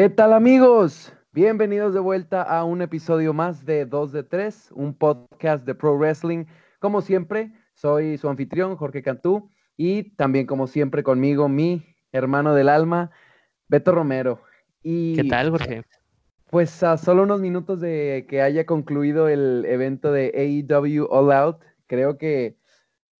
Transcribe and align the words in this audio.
¿Qué 0.00 0.08
tal 0.08 0.32
amigos? 0.32 1.12
Bienvenidos 1.30 1.92
de 1.92 2.00
vuelta 2.00 2.40
a 2.42 2.64
un 2.64 2.80
episodio 2.80 3.34
más 3.34 3.66
de 3.66 3.84
2 3.84 4.12
de 4.12 4.22
3, 4.22 4.70
un 4.72 4.94
podcast 4.94 5.66
de 5.66 5.74
Pro 5.74 5.98
Wrestling. 5.98 6.46
Como 6.78 7.02
siempre, 7.02 7.52
soy 7.74 8.16
su 8.16 8.30
anfitrión, 8.30 8.76
Jorge 8.76 9.02
Cantú, 9.02 9.50
y 9.76 10.04
también 10.16 10.46
como 10.46 10.68
siempre 10.68 11.02
conmigo, 11.02 11.50
mi 11.50 11.84
hermano 12.12 12.54
del 12.54 12.70
alma, 12.70 13.10
Beto 13.68 13.92
Romero. 13.92 14.40
Y, 14.82 15.16
¿Qué 15.16 15.24
tal, 15.24 15.50
Jorge? 15.50 15.84
Pues 16.48 16.82
a 16.82 16.96
solo 16.96 17.24
unos 17.24 17.42
minutos 17.42 17.78
de 17.78 18.24
que 18.26 18.40
haya 18.40 18.64
concluido 18.64 19.28
el 19.28 19.66
evento 19.66 20.12
de 20.12 20.32
AEW 20.34 21.08
All 21.10 21.30
Out, 21.30 21.58
creo 21.86 22.16
que 22.16 22.56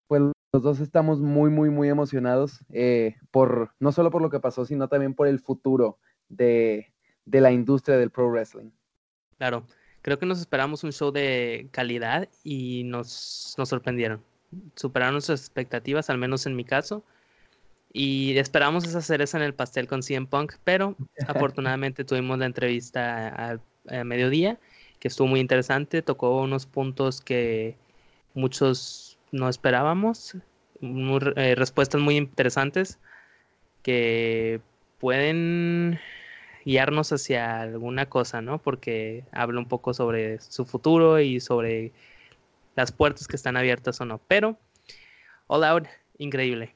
pues 0.06 0.22
los 0.54 0.62
dos 0.62 0.80
estamos 0.80 1.20
muy, 1.20 1.50
muy, 1.50 1.68
muy 1.68 1.90
emocionados 1.90 2.64
eh, 2.70 3.16
por 3.30 3.74
no 3.80 3.92
solo 3.92 4.10
por 4.10 4.22
lo 4.22 4.30
que 4.30 4.40
pasó, 4.40 4.64
sino 4.64 4.88
también 4.88 5.12
por 5.12 5.26
el 5.26 5.40
futuro 5.40 5.98
de, 6.30 6.90
la 7.26 7.52
industria 7.52 7.98
del 7.98 8.10
pro 8.10 8.30
wrestling. 8.30 8.70
Claro, 9.36 9.66
creo 10.02 10.18
que 10.18 10.26
nos 10.26 10.40
esperamos 10.40 10.82
un 10.84 10.92
show 10.92 11.10
de 11.10 11.68
calidad 11.72 12.28
y 12.42 12.84
nos, 12.84 13.54
nos 13.58 13.68
sorprendieron. 13.68 14.22
Superaron 14.74 15.14
nuestras 15.14 15.40
expectativas, 15.40 16.08
al 16.10 16.18
menos 16.18 16.46
en 16.46 16.56
mi 16.56 16.64
caso. 16.64 17.04
Y 17.92 18.38
esperamos 18.38 18.86
esa 18.86 19.02
cereza 19.02 19.36
en 19.36 19.44
el 19.44 19.54
pastel 19.54 19.88
con 19.88 20.02
CM 20.02 20.26
Punk, 20.26 20.54
pero 20.64 20.96
afortunadamente 21.26 22.04
tuvimos 22.04 22.38
la 22.38 22.46
entrevista 22.46 23.52
a, 23.52 23.60
mediodía, 24.04 24.58
que 25.00 25.08
estuvo 25.08 25.26
muy 25.26 25.40
interesante, 25.40 26.02
tocó 26.02 26.42
unos 26.42 26.66
puntos 26.66 27.22
que 27.22 27.76
muchos 28.34 29.18
no 29.32 29.48
esperábamos, 29.48 30.36
eh, 30.82 31.54
respuestas 31.56 32.00
muy 32.00 32.16
interesantes 32.16 32.98
que 33.82 34.60
pueden 34.98 35.98
guiarnos 36.64 37.12
hacia 37.12 37.60
alguna 37.60 38.06
cosa, 38.06 38.42
¿no? 38.42 38.58
Porque 38.58 39.24
habla 39.32 39.60
un 39.60 39.68
poco 39.68 39.94
sobre 39.94 40.40
su 40.40 40.64
futuro 40.64 41.20
y 41.20 41.40
sobre 41.40 41.92
las 42.76 42.92
puertas 42.92 43.26
que 43.26 43.36
están 43.36 43.56
abiertas 43.56 44.00
o 44.00 44.04
no. 44.04 44.20
Pero, 44.28 44.56
All 45.46 45.64
Out, 45.64 45.86
increíble. 46.18 46.74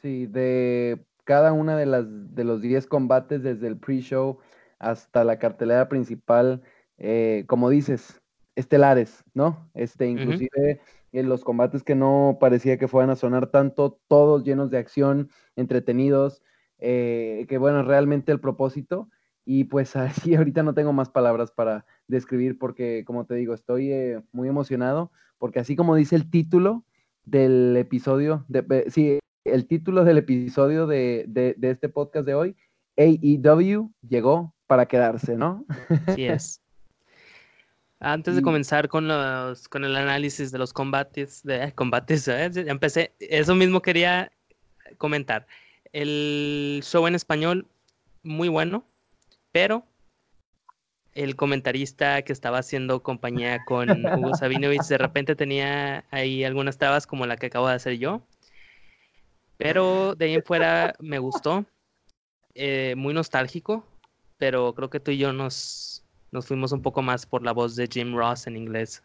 Sí, 0.00 0.26
de 0.26 1.04
cada 1.24 1.52
una 1.52 1.76
de 1.76 1.86
las 1.86 2.06
de 2.34 2.44
los 2.44 2.62
10 2.62 2.86
combates 2.86 3.42
desde 3.42 3.66
el 3.66 3.76
pre-show 3.76 4.38
hasta 4.78 5.24
la 5.24 5.38
cartelera 5.38 5.88
principal, 5.88 6.62
eh, 6.98 7.44
como 7.46 7.68
dices, 7.68 8.22
estelares, 8.54 9.24
¿no? 9.34 9.68
Este, 9.74 10.06
inclusive 10.06 10.80
en 11.12 11.28
los 11.28 11.44
combates 11.44 11.82
que 11.82 11.94
no 11.94 12.38
parecía 12.40 12.78
que 12.78 12.88
fueran 12.88 13.10
a 13.10 13.16
sonar 13.16 13.48
tanto, 13.48 13.98
todos 14.08 14.44
llenos 14.44 14.70
de 14.70 14.78
acción, 14.78 15.30
entretenidos, 15.56 16.42
eh, 16.78 17.46
que 17.48 17.58
bueno, 17.58 17.82
realmente 17.82 18.32
el 18.32 18.40
propósito. 18.40 19.08
Y 19.44 19.64
pues 19.64 19.96
así 19.96 20.34
ahorita 20.34 20.62
no 20.62 20.74
tengo 20.74 20.92
más 20.92 21.08
palabras 21.08 21.50
para 21.50 21.84
describir 22.06 22.58
porque, 22.58 23.04
como 23.06 23.24
te 23.26 23.34
digo, 23.34 23.54
estoy 23.54 23.92
eh, 23.92 24.22
muy 24.32 24.48
emocionado 24.48 25.10
porque 25.38 25.60
así 25.60 25.76
como 25.76 25.94
dice 25.94 26.16
el 26.16 26.30
título 26.30 26.84
del 27.24 27.76
episodio, 27.76 28.44
de, 28.48 28.86
sí, 28.90 29.18
el 29.44 29.66
título 29.66 30.04
del 30.04 30.18
episodio 30.18 30.86
de, 30.86 31.24
de, 31.28 31.56
este 31.70 31.88
podcast 31.88 32.26
de 32.26 32.34
hoy, 32.34 32.56
AEW 32.96 33.92
llegó 34.06 34.54
para 34.66 34.86
quedarse, 34.86 35.36
¿no? 35.36 35.64
Así 36.06 36.26
es. 36.26 36.60
Antes 38.00 38.36
de 38.36 38.42
comenzar 38.42 38.88
con 38.88 39.08
los 39.08 39.68
con 39.68 39.84
el 39.84 39.96
análisis 39.96 40.52
de 40.52 40.58
los 40.58 40.72
combates, 40.72 41.42
de 41.42 41.72
combates, 41.74 42.28
¿eh? 42.28 42.50
empecé, 42.54 43.12
eso 43.18 43.54
mismo 43.54 43.82
quería 43.82 44.30
comentar. 44.98 45.46
El 45.92 46.80
show 46.82 47.06
en 47.06 47.14
español, 47.14 47.66
muy 48.22 48.48
bueno, 48.48 48.84
pero 49.52 49.84
el 51.14 51.34
comentarista 51.34 52.22
que 52.22 52.32
estaba 52.32 52.58
haciendo 52.58 53.02
compañía 53.02 53.64
con 53.64 53.90
Hugo 53.90 54.34
Sabinovich 54.34 54.86
de 54.86 54.98
repente 54.98 55.34
tenía 55.34 56.04
ahí 56.10 56.44
algunas 56.44 56.78
trabas 56.78 57.06
como 57.06 57.26
la 57.26 57.36
que 57.36 57.46
acabo 57.46 57.68
de 57.68 57.74
hacer 57.74 57.98
yo. 57.98 58.22
Pero 59.56 60.14
de 60.14 60.26
ahí 60.26 60.34
en 60.34 60.44
fuera 60.44 60.94
me 61.00 61.18
gustó. 61.18 61.64
Eh, 62.54 62.94
muy 62.96 63.14
nostálgico, 63.14 63.84
pero 64.36 64.74
creo 64.74 64.90
que 64.90 64.98
tú 64.98 65.12
y 65.12 65.18
yo 65.18 65.32
nos, 65.32 66.04
nos 66.32 66.46
fuimos 66.46 66.72
un 66.72 66.82
poco 66.82 67.02
más 67.02 67.24
por 67.24 67.44
la 67.44 67.52
voz 67.52 67.76
de 67.76 67.86
Jim 67.86 68.16
Ross 68.16 68.48
en 68.48 68.56
inglés. 68.56 69.02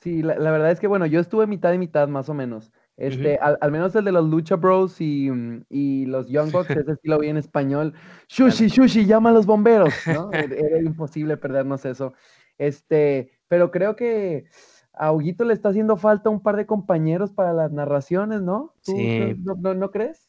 Sí, 0.00 0.22
la, 0.22 0.34
verdad 0.50 0.70
es 0.70 0.80
que 0.80 0.86
bueno, 0.86 1.04
yo 1.04 1.20
estuve 1.20 1.46
mitad 1.46 1.74
y 1.74 1.78
mitad 1.78 2.08
más 2.08 2.30
o 2.30 2.34
menos. 2.34 2.72
Este, 3.00 3.38
al, 3.38 3.72
menos 3.72 3.94
el 3.94 4.04
de 4.04 4.12
los 4.12 4.28
Lucha 4.28 4.56
Bros 4.56 5.00
y, 5.00 5.30
y 5.70 6.04
los 6.04 6.28
Young 6.28 6.52
Bucks, 6.52 6.68
ese 6.68 6.96
sí 6.96 7.08
lo 7.08 7.18
vi 7.18 7.28
en 7.28 7.38
español. 7.38 7.94
Shushi, 8.28 8.68
Shushi, 8.68 9.06
llama 9.06 9.30
a 9.30 9.32
los 9.32 9.46
bomberos, 9.46 9.94
¿no? 10.06 10.30
Era 10.32 10.78
imposible 10.78 11.38
perdernos 11.38 11.86
eso. 11.86 12.12
Este, 12.58 13.32
pero 13.48 13.70
creo 13.70 13.96
que 13.96 14.44
a 14.92 15.12
Huguito 15.12 15.44
le 15.44 15.54
está 15.54 15.70
haciendo 15.70 15.96
falta 15.96 16.28
un 16.28 16.42
par 16.42 16.56
de 16.56 16.66
compañeros 16.66 17.32
para 17.32 17.54
las 17.54 17.72
narraciones, 17.72 18.42
¿no? 18.42 18.74
sí. 18.82 19.34
no, 19.38 19.90
crees? 19.90 20.28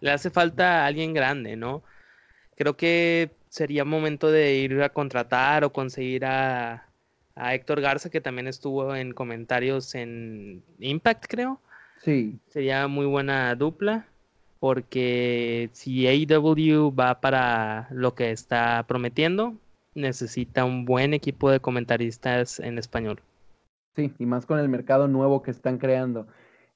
Le 0.00 0.10
hace 0.10 0.30
falta 0.30 0.86
alguien 0.86 1.12
grande, 1.12 1.56
¿no? 1.56 1.82
Creo 2.56 2.78
que 2.78 3.30
sería 3.50 3.84
momento 3.84 4.30
de 4.30 4.54
ir 4.54 4.82
a 4.82 4.88
contratar 4.88 5.64
o 5.64 5.72
conseguir 5.74 6.24
a, 6.24 6.88
a 7.34 7.54
Héctor 7.54 7.82
Garza, 7.82 8.08
que 8.08 8.22
también 8.22 8.48
estuvo 8.48 8.96
en 8.96 9.12
comentarios 9.12 9.94
en 9.94 10.64
Impact, 10.78 11.26
creo. 11.28 11.60
Sí. 12.00 12.40
Sería 12.48 12.88
muy 12.88 13.06
buena 13.06 13.54
dupla, 13.54 14.06
porque 14.58 15.70
si 15.72 16.06
AEW 16.06 16.94
va 16.94 17.20
para 17.20 17.88
lo 17.90 18.14
que 18.14 18.30
está 18.30 18.84
prometiendo, 18.86 19.54
necesita 19.94 20.64
un 20.64 20.84
buen 20.84 21.14
equipo 21.14 21.50
de 21.50 21.60
comentaristas 21.60 22.60
en 22.60 22.78
español. 22.78 23.20
Sí, 23.96 24.14
y 24.18 24.26
más 24.26 24.46
con 24.46 24.58
el 24.58 24.68
mercado 24.68 25.08
nuevo 25.08 25.42
que 25.42 25.50
están 25.50 25.78
creando. 25.78 26.26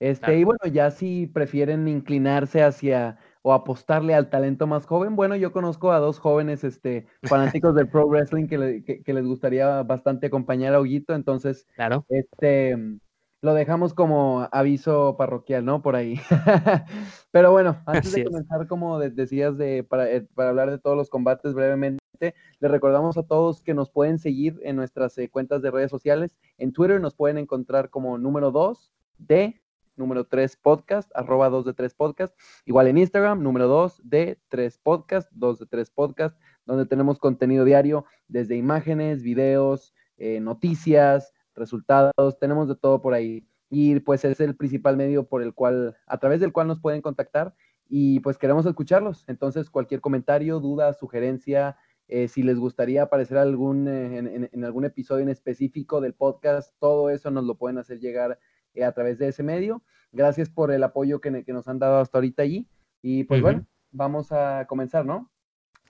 Este, 0.00 0.38
y 0.38 0.44
bueno, 0.44 0.60
ya 0.70 0.90
si 0.90 1.26
prefieren 1.26 1.88
inclinarse 1.88 2.62
hacia 2.62 3.18
o 3.42 3.52
apostarle 3.52 4.14
al 4.14 4.28
talento 4.28 4.66
más 4.66 4.86
joven, 4.86 5.16
bueno, 5.16 5.36
yo 5.36 5.52
conozco 5.52 5.92
a 5.92 5.98
dos 5.98 6.18
jóvenes 6.18 6.64
este, 6.64 7.06
fanáticos 7.22 7.74
del 7.74 7.88
pro 7.88 8.06
wrestling 8.06 8.46
que, 8.46 9.02
que, 9.04 9.14
les 9.14 9.24
gustaría 9.24 9.82
bastante 9.82 10.26
acompañar 10.26 10.74
a 10.74 10.80
Huguito, 10.80 11.14
entonces, 11.14 11.66
claro. 11.76 12.04
este, 12.08 12.76
lo 13.44 13.52
dejamos 13.52 13.92
como 13.92 14.48
aviso 14.52 15.16
parroquial, 15.18 15.66
¿no? 15.66 15.82
Por 15.82 15.96
ahí. 15.96 16.18
Pero 17.30 17.52
bueno, 17.52 17.76
antes 17.84 18.12
de 18.12 18.24
comenzar, 18.24 18.66
como 18.66 18.98
decías, 18.98 19.58
de, 19.58 19.84
para, 19.84 20.10
eh, 20.10 20.26
para 20.34 20.48
hablar 20.48 20.70
de 20.70 20.78
todos 20.78 20.96
los 20.96 21.10
combates 21.10 21.52
brevemente, 21.52 22.00
les 22.20 22.70
recordamos 22.70 23.18
a 23.18 23.22
todos 23.22 23.60
que 23.60 23.74
nos 23.74 23.90
pueden 23.90 24.18
seguir 24.18 24.58
en 24.62 24.76
nuestras 24.76 25.18
eh, 25.18 25.28
cuentas 25.28 25.60
de 25.60 25.70
redes 25.70 25.90
sociales. 25.90 26.38
En 26.56 26.72
Twitter 26.72 27.02
nos 27.02 27.14
pueden 27.14 27.36
encontrar 27.36 27.90
como 27.90 28.16
número 28.16 28.50
2 28.50 28.90
de 29.18 29.60
número 29.94 30.24
3 30.24 30.56
podcast, 30.56 31.10
arroba 31.14 31.50
2 31.50 31.66
de 31.66 31.74
3 31.74 31.92
podcast. 31.92 32.34
Igual 32.64 32.88
en 32.88 32.96
Instagram, 32.96 33.42
número 33.42 33.68
2 33.68 34.00
de 34.04 34.38
3 34.48 34.78
podcast, 34.78 35.30
2 35.32 35.58
de 35.58 35.66
3 35.66 35.90
podcast, 35.90 36.40
donde 36.64 36.86
tenemos 36.86 37.18
contenido 37.18 37.66
diario 37.66 38.06
desde 38.26 38.56
imágenes, 38.56 39.22
videos, 39.22 39.92
eh, 40.16 40.40
noticias, 40.40 41.33
resultados, 41.54 42.38
tenemos 42.38 42.68
de 42.68 42.76
todo 42.76 43.02
por 43.02 43.14
ahí. 43.14 43.46
Y 43.70 43.98
pues 44.00 44.24
es 44.24 44.40
el 44.40 44.56
principal 44.56 44.96
medio 44.96 45.26
por 45.26 45.42
el 45.42 45.54
cual, 45.54 45.96
a 46.06 46.18
través 46.18 46.40
del 46.40 46.52
cual 46.52 46.68
nos 46.68 46.80
pueden 46.80 47.02
contactar 47.02 47.54
y 47.88 48.20
pues 48.20 48.38
queremos 48.38 48.66
escucharlos. 48.66 49.24
Entonces, 49.28 49.70
cualquier 49.70 50.00
comentario, 50.00 50.60
duda, 50.60 50.92
sugerencia, 50.92 51.76
eh, 52.08 52.28
si 52.28 52.42
les 52.42 52.58
gustaría 52.58 53.02
aparecer 53.02 53.38
algún, 53.38 53.88
eh, 53.88 54.48
en, 54.52 54.64
algún 54.64 54.84
episodio 54.84 55.22
en 55.22 55.30
específico 55.30 56.00
del 56.00 56.14
podcast, 56.14 56.74
todo 56.78 57.10
eso 57.10 57.30
nos 57.30 57.44
lo 57.44 57.56
pueden 57.56 57.78
hacer 57.78 57.98
llegar 57.98 58.38
eh, 58.74 58.84
a 58.84 58.92
través 58.92 59.18
de 59.18 59.28
ese 59.28 59.42
medio. 59.42 59.82
Gracias 60.12 60.50
por 60.50 60.70
el 60.70 60.82
apoyo 60.82 61.20
que, 61.20 61.30
nos 61.30 61.68
han 61.68 61.78
dado 61.78 61.98
hasta 61.98 62.18
ahorita 62.18 62.42
allí. 62.42 62.68
Y 63.02 63.24
pues 63.24 63.42
bueno, 63.42 63.66
vamos 63.90 64.32
a 64.32 64.66
comenzar, 64.66 65.04
¿no? 65.04 65.30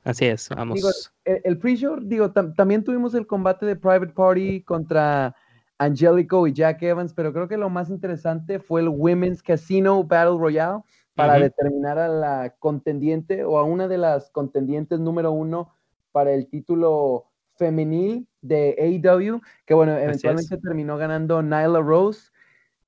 Así 0.03 0.27
es, 0.27 0.49
vamos. 0.51 1.13
el, 1.25 1.59
pre-show, 1.59 1.99
digo, 2.03 2.31
también 2.31 2.85
tuvimos 2.85 3.15
el 3.15 3.27
combate 3.27 3.65
de 3.65 3.77
Private 3.77 4.13
Party 4.13 4.63
contra 4.63 5.35
Angelico 5.79 6.47
y 6.47 6.53
Jack 6.53 6.83
Evans, 6.83 7.15
pero 7.15 7.33
creo 7.33 7.49
que 7.49 7.57
lo 7.57 7.69
más 7.71 7.91
interesante 7.91 8.59
fue 8.59 8.81
el 8.81 8.89
Women's 8.89 9.43
Casino 9.43 10.05
Battle 10.05 10.39
Royale 10.39 10.83
para 11.15 11.39
determinar 11.39 11.99
a 11.99 12.09
la 12.09 12.55
contendiente 12.59 13.45
o 13.45 13.59
a 13.59 13.65
una 13.65 13.89
de 13.89 13.99
las 13.99 14.31
contendientes 14.31 14.99
número 14.99 15.33
uno 15.33 15.73
para 16.13 16.33
el 16.33 16.49
título 16.49 17.27
femenil 17.57 18.27
de 18.43 18.77
AEW, 18.79 19.41
que 19.65 19.75
bueno, 19.75 19.97
eventualmente 19.97 20.57
terminó 20.59 20.97
ganando 20.97 21.43
Nyla 21.43 21.81
Rose. 21.81 22.31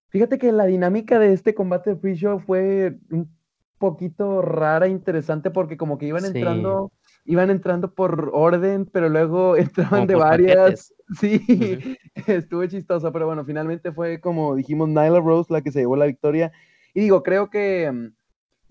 Fíjate 0.08 0.38
que 0.38 0.52
la 0.52 0.64
dinámica 0.64 1.18
de 1.18 1.32
este 1.32 1.54
combate 1.54 1.90
de 1.90 1.96
pre-show 1.96 2.38
fue 2.40 2.98
un 3.10 3.30
poquito 3.78 4.42
rara, 4.42 4.88
interesante, 4.88 5.50
porque 5.50 5.76
como 5.76 5.98
que 5.98 6.06
iban 6.06 6.24
entrando, 6.24 6.92
iban 7.26 7.50
entrando 7.50 7.92
por 7.92 8.30
orden, 8.32 8.86
pero 8.86 9.08
luego 9.08 9.56
entraban 9.56 10.06
de 10.06 10.14
varias. 10.14 10.94
Sí, 11.20 11.98
estuvo 12.26 12.66
chistoso, 12.66 13.12
pero 13.12 13.26
bueno, 13.26 13.44
finalmente 13.44 13.92
fue 13.92 14.20
como 14.20 14.54
dijimos, 14.56 14.88
Nyla 14.88 15.20
Rose 15.20 15.52
la 15.52 15.60
que 15.60 15.72
se 15.72 15.80
llevó 15.80 15.96
la 15.96 16.06
victoria. 16.06 16.52
Y 16.94 17.00
digo, 17.00 17.22
creo 17.22 17.50
que 17.50 18.12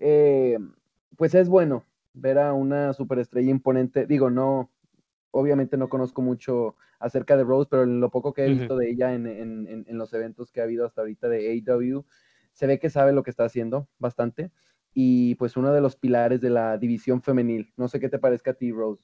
eh, 0.00 0.58
pues 1.16 1.34
es 1.34 1.48
bueno 1.48 1.84
ver 2.12 2.38
a 2.38 2.52
una 2.52 2.92
superestrella 2.92 3.50
imponente. 3.50 4.06
Digo, 4.06 4.30
no, 4.30 4.70
obviamente 5.30 5.76
no 5.76 5.88
conozco 5.88 6.22
mucho 6.22 6.76
acerca 6.98 7.36
de 7.36 7.44
Rose, 7.44 7.68
pero 7.70 7.84
en 7.84 8.00
lo 8.00 8.10
poco 8.10 8.32
que 8.32 8.46
he 8.46 8.48
visto 8.48 8.76
de 8.76 8.90
ella 8.90 9.12
en, 9.12 9.26
en, 9.26 9.84
en, 9.86 9.98
los 9.98 10.12
eventos 10.14 10.50
que 10.50 10.60
ha 10.60 10.64
habido 10.64 10.86
hasta 10.86 11.02
ahorita 11.02 11.28
de 11.28 11.62
AEW, 11.66 12.04
se 12.52 12.66
ve 12.66 12.78
que 12.78 12.88
sabe 12.88 13.12
lo 13.12 13.22
que 13.22 13.30
está 13.30 13.44
haciendo 13.44 13.86
bastante. 13.98 14.50
Y 14.98 15.34
pues 15.34 15.58
uno 15.58 15.74
de 15.74 15.82
los 15.82 15.94
pilares 15.94 16.40
de 16.40 16.48
la 16.48 16.78
división 16.78 17.20
femenil. 17.20 17.70
No 17.76 17.86
sé 17.86 18.00
qué 18.00 18.08
te 18.08 18.18
parezca 18.18 18.52
a 18.52 18.54
ti, 18.54 18.72
Rose. 18.72 19.02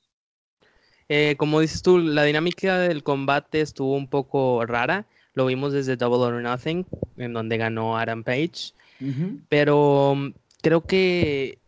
Eh, 1.11 1.37
como 1.37 1.61
dices 1.61 1.83
tú, 1.83 1.99
la 1.99 2.25
dinámica 2.25 2.79
del 2.79 3.03
combate 3.03 3.61
estuvo 3.61 3.95
un 3.95 4.09
poco 4.09 4.65
rara. 4.65 5.05
Lo 5.35 5.45
vimos 5.45 5.75
desde 5.75 5.97
Double 5.97 6.25
or 6.25 6.43
Nothing, 6.43 6.87
en 7.19 7.35
donde 7.35 7.59
ganó 7.59 7.99
Adam 7.99 8.25
Page. 8.25 8.73
Pero 9.51 10.15
mm, 10.17 10.33
creo 10.63 10.81
que 10.81 11.59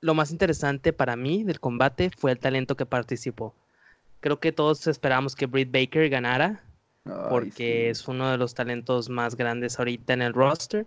lo 0.00 0.14
más 0.14 0.30
interesante 0.30 0.94
para 0.94 1.16
mí 1.16 1.44
del 1.44 1.60
combate 1.60 2.10
fue 2.16 2.32
el 2.32 2.38
talento 2.38 2.78
que 2.78 2.86
participó. 2.86 3.54
Creo 4.20 4.40
que 4.40 4.52
todos 4.52 4.86
esperamos 4.86 5.36
que 5.36 5.44
Britt 5.44 5.70
Baker 5.70 6.08
ganara, 6.08 6.64
porque 7.28 7.90
es 7.90 8.08
uno 8.08 8.30
de 8.30 8.38
los 8.38 8.54
talentos 8.54 9.10
más 9.10 9.36
grandes 9.36 9.78
ahorita 9.78 10.14
en 10.14 10.22
el 10.22 10.32
roster. 10.32 10.86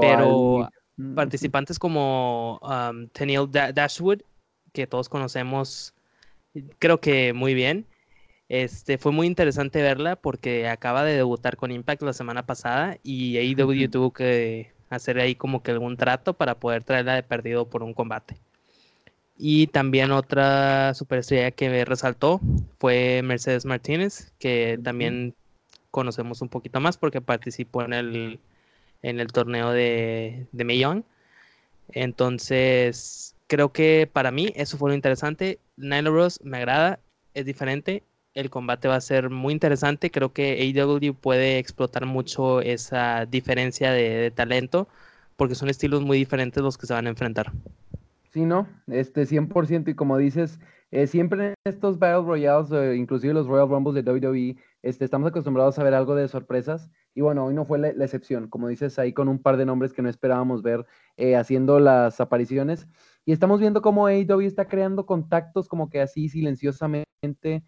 pero 0.00 0.68
mm. 0.96 1.14
participantes 1.14 1.78
como 1.78 2.58
um, 2.62 3.08
Tennille 3.08 3.48
Dashwood, 3.74 4.22
que 4.72 4.86
todos 4.86 5.08
conocemos, 5.08 5.94
creo 6.78 7.00
que 7.00 7.32
muy 7.32 7.54
bien. 7.54 7.86
Este, 8.48 8.98
fue 8.98 9.10
muy 9.12 9.26
interesante 9.26 9.82
verla 9.82 10.14
porque 10.16 10.68
acaba 10.68 11.04
de 11.04 11.16
debutar 11.16 11.56
con 11.56 11.72
Impact 11.72 12.02
la 12.02 12.12
semana 12.12 12.46
pasada 12.46 12.98
y 13.02 13.38
AEW 13.38 13.90
tuvo 13.90 14.12
que 14.12 14.72
hacer 14.88 15.18
ahí 15.18 15.34
como 15.34 15.62
que 15.62 15.72
algún 15.72 15.96
trato 15.96 16.34
para 16.34 16.58
poder 16.58 16.84
traerla 16.84 17.14
de 17.14 17.22
perdido 17.24 17.68
por 17.68 17.82
un 17.82 17.92
combate. 17.94 18.38
Y 19.38 19.66
también 19.66 20.12
otra 20.12 20.94
superestrella 20.94 21.50
que 21.50 21.68
me 21.68 21.84
resaltó 21.84 22.40
fue 22.78 23.20
Mercedes 23.22 23.66
Martínez, 23.66 24.32
que 24.38 24.78
también 24.82 25.34
conocemos 25.90 26.40
un 26.40 26.48
poquito 26.48 26.80
más 26.80 26.96
porque 26.96 27.20
participó 27.20 27.82
en 27.82 27.92
el, 27.92 28.40
en 29.06 29.20
el 29.20 29.28
torneo 29.28 29.70
de, 29.70 30.46
de 30.50 30.78
Young. 30.78 31.04
Entonces, 31.92 33.36
creo 33.46 33.72
que 33.72 34.10
para 34.12 34.32
mí 34.32 34.52
eso 34.56 34.76
fue 34.76 34.90
lo 34.90 34.96
interesante. 34.96 35.60
Nyla 35.76 36.10
Rose 36.10 36.40
me 36.42 36.56
agrada, 36.56 36.98
es 37.32 37.46
diferente. 37.46 38.02
El 38.34 38.50
combate 38.50 38.88
va 38.88 38.96
a 38.96 39.00
ser 39.00 39.30
muy 39.30 39.54
interesante. 39.54 40.10
Creo 40.10 40.32
que 40.32 40.60
AEW 40.60 41.14
puede 41.14 41.58
explotar 41.58 42.04
mucho 42.04 42.60
esa 42.60 43.26
diferencia 43.26 43.92
de 43.92 44.32
talento 44.32 44.88
porque 45.36 45.54
son 45.54 45.68
estilos 45.68 46.02
muy 46.02 46.18
diferentes 46.18 46.60
los 46.60 46.76
que 46.76 46.86
se 46.86 46.94
van 46.94 47.06
a 47.06 47.10
enfrentar. 47.10 47.52
Sí, 48.32 48.44
¿no? 48.44 48.66
Este 48.88 49.22
100% 49.22 49.88
y 49.88 49.94
como 49.94 50.18
dices, 50.18 50.58
eh, 50.90 51.06
siempre 51.06 51.48
en 51.48 51.54
estos 51.64 51.98
Battle 52.00 52.26
Royales, 52.26 52.96
inclusive 52.96 53.34
los 53.34 53.46
Royal 53.46 53.68
Rumbles 53.68 54.04
de 54.04 54.10
WWE, 54.10 54.56
este, 54.88 55.04
estamos 55.04 55.28
acostumbrados 55.28 55.78
a 55.78 55.84
ver 55.84 55.94
algo 55.94 56.14
de 56.14 56.28
sorpresas 56.28 56.90
y 57.14 57.20
bueno, 57.20 57.44
hoy 57.46 57.54
no 57.54 57.64
fue 57.64 57.78
la, 57.78 57.88
excepción, 57.88 58.48
como 58.48 58.68
dices 58.68 58.98
ahí 58.98 59.12
con 59.12 59.28
un 59.28 59.40
par 59.40 59.56
de 59.56 59.66
nombres 59.66 59.92
que 59.92 60.02
no 60.02 60.08
esperábamos 60.08 60.62
ver 60.62 60.86
eh, 61.16 61.36
haciendo 61.36 61.80
las 61.80 62.20
apariciones 62.20 62.86
y 63.24 63.32
estamos 63.32 63.60
viendo 63.60 63.82
cómo 63.82 64.06
AEW 64.06 64.42
está 64.42 64.66
creando 64.68 65.06
contactos 65.06 65.68
como 65.68 65.90
que 65.90 66.00
así 66.00 66.28
silenciosamente 66.28 67.64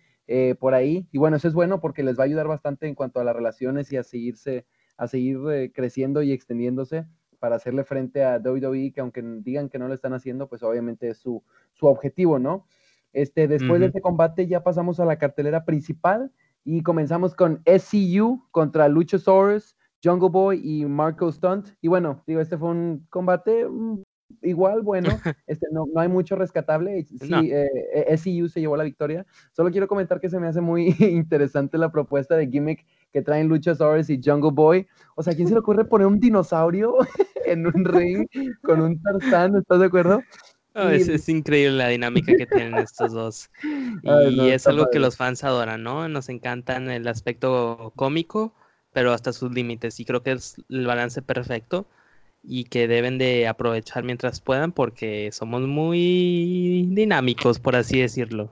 por 0.61 0.75
ahí 0.75 1.09
y 1.11 1.17
bueno, 1.17 1.39
eso 1.39 1.49
es 1.49 1.55
bueno 1.55 1.81
porque 1.81 2.03
les 2.03 2.19
va 2.19 2.25
a 2.25 2.27
ayudar 2.27 2.47
bastante 2.49 2.87
en 2.87 2.95
cuanto 2.95 3.19
a 3.19 3.25
las 3.25 3.35
relaciones 3.35 3.91
y 3.93 3.97
a 3.97 4.03
seguirse, 4.03 4.67
a 4.99 5.09
seguir 5.09 5.73
creciendo 5.73 6.23
y 6.23 6.33
extendiéndose 6.33 7.07
para 7.39 7.57
hacerle 7.57 7.85
frente 7.85 8.25
a 8.25 8.39
WWE, 8.39 8.93
que 8.93 9.01
aunque 9.01 9.23
digan 9.23 9.69
que 9.69 9.79
no 9.79 9.89
lo 9.89 9.95
están 9.95 10.13
haciendo, 10.13 10.49
pues 10.49 10.63
obviamente 10.63 11.09
es 11.09 11.19
su, 11.19 11.43
objetivo, 11.81 12.39
¿no? 12.39 12.67
Este, 13.13 13.49
después 13.49 13.81
de 13.81 13.87
este 13.87 14.03
combate 14.03 14.47
ya 14.47 14.63
pasamos 14.63 15.01
a 15.01 15.05
la 15.05 15.19
cartelera 15.19 15.65
principal 15.65 16.31
y 16.71 16.83
comenzamos 16.83 17.35
con 17.35 17.63
SCU 17.65 18.47
contra 18.51 18.89
Luchasaurus, 18.89 19.75
Jungle 20.05 20.29
Boy 20.29 20.61
y 20.63 20.85
Marco 20.85 21.33
Stunt. 21.33 21.71
Y 21.81 21.89
bueno, 21.89 22.23
digo, 22.27 22.43
este 22.43 22.59
fue 22.59 22.69
un 22.69 23.07
combate 23.09 23.67
mm, 23.67 24.03
igual, 24.43 24.83
bueno, 24.83 25.09
este, 25.47 25.67
no, 25.73 25.87
no 25.91 25.99
hay 25.99 26.09
mucho 26.09 26.37
rescatable. 26.37 27.07
Sí, 27.07 27.33
eh, 27.51 28.15
SCU 28.15 28.51
se 28.51 28.61
llevó 28.61 28.77
la 28.77 28.85
victoria. 28.85 29.25
Solo 29.53 29.71
quiero 29.71 29.89
comentar 29.89 30.21
que 30.21 30.29
se 30.29 30.39
me 30.39 30.47
hace 30.47 30.61
muy 30.61 30.89
interesante 30.99 31.79
la 31.79 31.91
propuesta 31.91 32.37
de 32.37 32.49
gimmick 32.49 32.85
que 33.15 33.23
traen 33.23 33.49
Luchasaurus 33.49 34.11
y 34.11 34.21
Jungle 34.23 34.53
Boy. 34.53 34.87
O 35.17 35.23
sea, 35.23 35.35
¿quién 35.35 35.49
se 35.49 35.55
le 35.55 35.61
ocurre 35.61 35.87
poner 35.87 36.07
un 36.07 36.21
dinosaurio 36.21 36.97
en 37.47 37.67
un 37.67 37.83
ring 37.83 38.27
con 38.63 38.83
un 38.83 39.01
Tarzán? 39.01 39.57
¿Estás 39.57 39.81
de 39.81 39.87
acuerdo? 39.87 40.21
Es, 40.91 41.29
increíble 41.29 41.77
la 41.77 41.89
dinámica 41.89 42.35
que 42.37 42.47
tienen 42.47 42.75
estos 42.77 43.13
dos. 43.13 43.51
Y 44.03 44.49
es 44.51 44.67
algo 44.67 44.89
que 44.91 44.99
los 44.99 45.17
fans 45.17 45.45
adoran, 45.45 45.83
¿no? 45.83 46.09
Nos 46.09 46.29
encantan 46.29 46.91
el 46.91 47.09
aspecto 47.09 47.93
cómico, 47.97 48.55
pero 48.93 49.13
hasta 49.13 49.33
sus 49.33 49.53
límites. 49.53 49.99
Y 50.01 50.05
creo 50.05 50.23
que 50.23 50.33
es 50.33 50.57
el 50.69 50.87
balance 50.87 51.23
perfecto 51.23 51.87
y 52.43 52.65
que 52.65 52.89
deben 52.89 53.19
de 53.19 53.49
aprovechar 53.49 54.05
mientras 54.05 54.41
puedan 54.41 54.73
porque 54.73 55.31
somos 55.33 55.63
muy 55.63 56.89
dinámicos, 56.91 57.59
por 57.59 57.77
así 57.77 58.01
decirlo. 58.01 58.49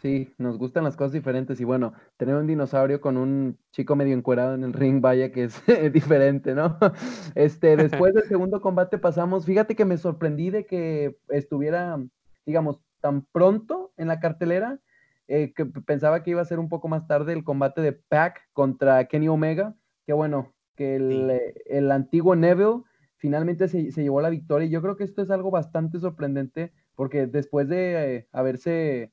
Sí, 0.00 0.32
nos 0.38 0.56
gustan 0.56 0.84
las 0.84 0.96
cosas 0.96 1.12
diferentes 1.12 1.60
y 1.60 1.64
bueno, 1.64 1.92
tener 2.16 2.34
un 2.34 2.46
dinosaurio 2.46 3.02
con 3.02 3.18
un 3.18 3.58
chico 3.70 3.96
medio 3.96 4.14
encuerado 4.14 4.54
en 4.54 4.64
el 4.64 4.72
ring, 4.72 5.02
vaya 5.02 5.30
que 5.30 5.44
es 5.44 5.62
diferente, 5.92 6.54
¿no? 6.54 6.78
Este, 7.34 7.76
después 7.76 8.14
del 8.14 8.24
segundo 8.24 8.62
combate 8.62 8.96
pasamos, 8.96 9.44
fíjate 9.44 9.76
que 9.76 9.84
me 9.84 9.98
sorprendí 9.98 10.48
de 10.48 10.64
que 10.64 11.18
estuviera, 11.28 11.98
digamos, 12.46 12.80
tan 13.00 13.26
pronto 13.26 13.92
en 13.98 14.08
la 14.08 14.20
cartelera, 14.20 14.80
eh, 15.28 15.52
que 15.54 15.66
pensaba 15.66 16.22
que 16.22 16.30
iba 16.30 16.40
a 16.40 16.46
ser 16.46 16.58
un 16.58 16.68
poco 16.70 16.88
más 16.88 17.06
tarde 17.06 17.34
el 17.34 17.44
combate 17.44 17.82
de 17.82 17.92
Pac 17.92 18.40
contra 18.54 19.04
Kenny 19.04 19.28
Omega, 19.28 19.74
que 20.06 20.14
bueno, 20.14 20.54
que 20.76 20.96
el, 20.96 21.90
antiguo 21.90 22.34
Neville 22.34 22.82
finalmente 23.16 23.68
se, 23.68 23.90
llevó 23.90 24.22
la 24.22 24.30
victoria 24.30 24.66
y 24.66 24.70
yo 24.70 24.80
creo 24.80 24.96
que 24.96 25.04
esto 25.04 25.20
es 25.20 25.30
algo 25.30 25.50
bastante 25.50 26.00
sorprendente 26.00 26.72
porque 26.94 27.26
después 27.26 27.68
de 27.68 28.16
eh, 28.16 28.28
haberse 28.32 29.12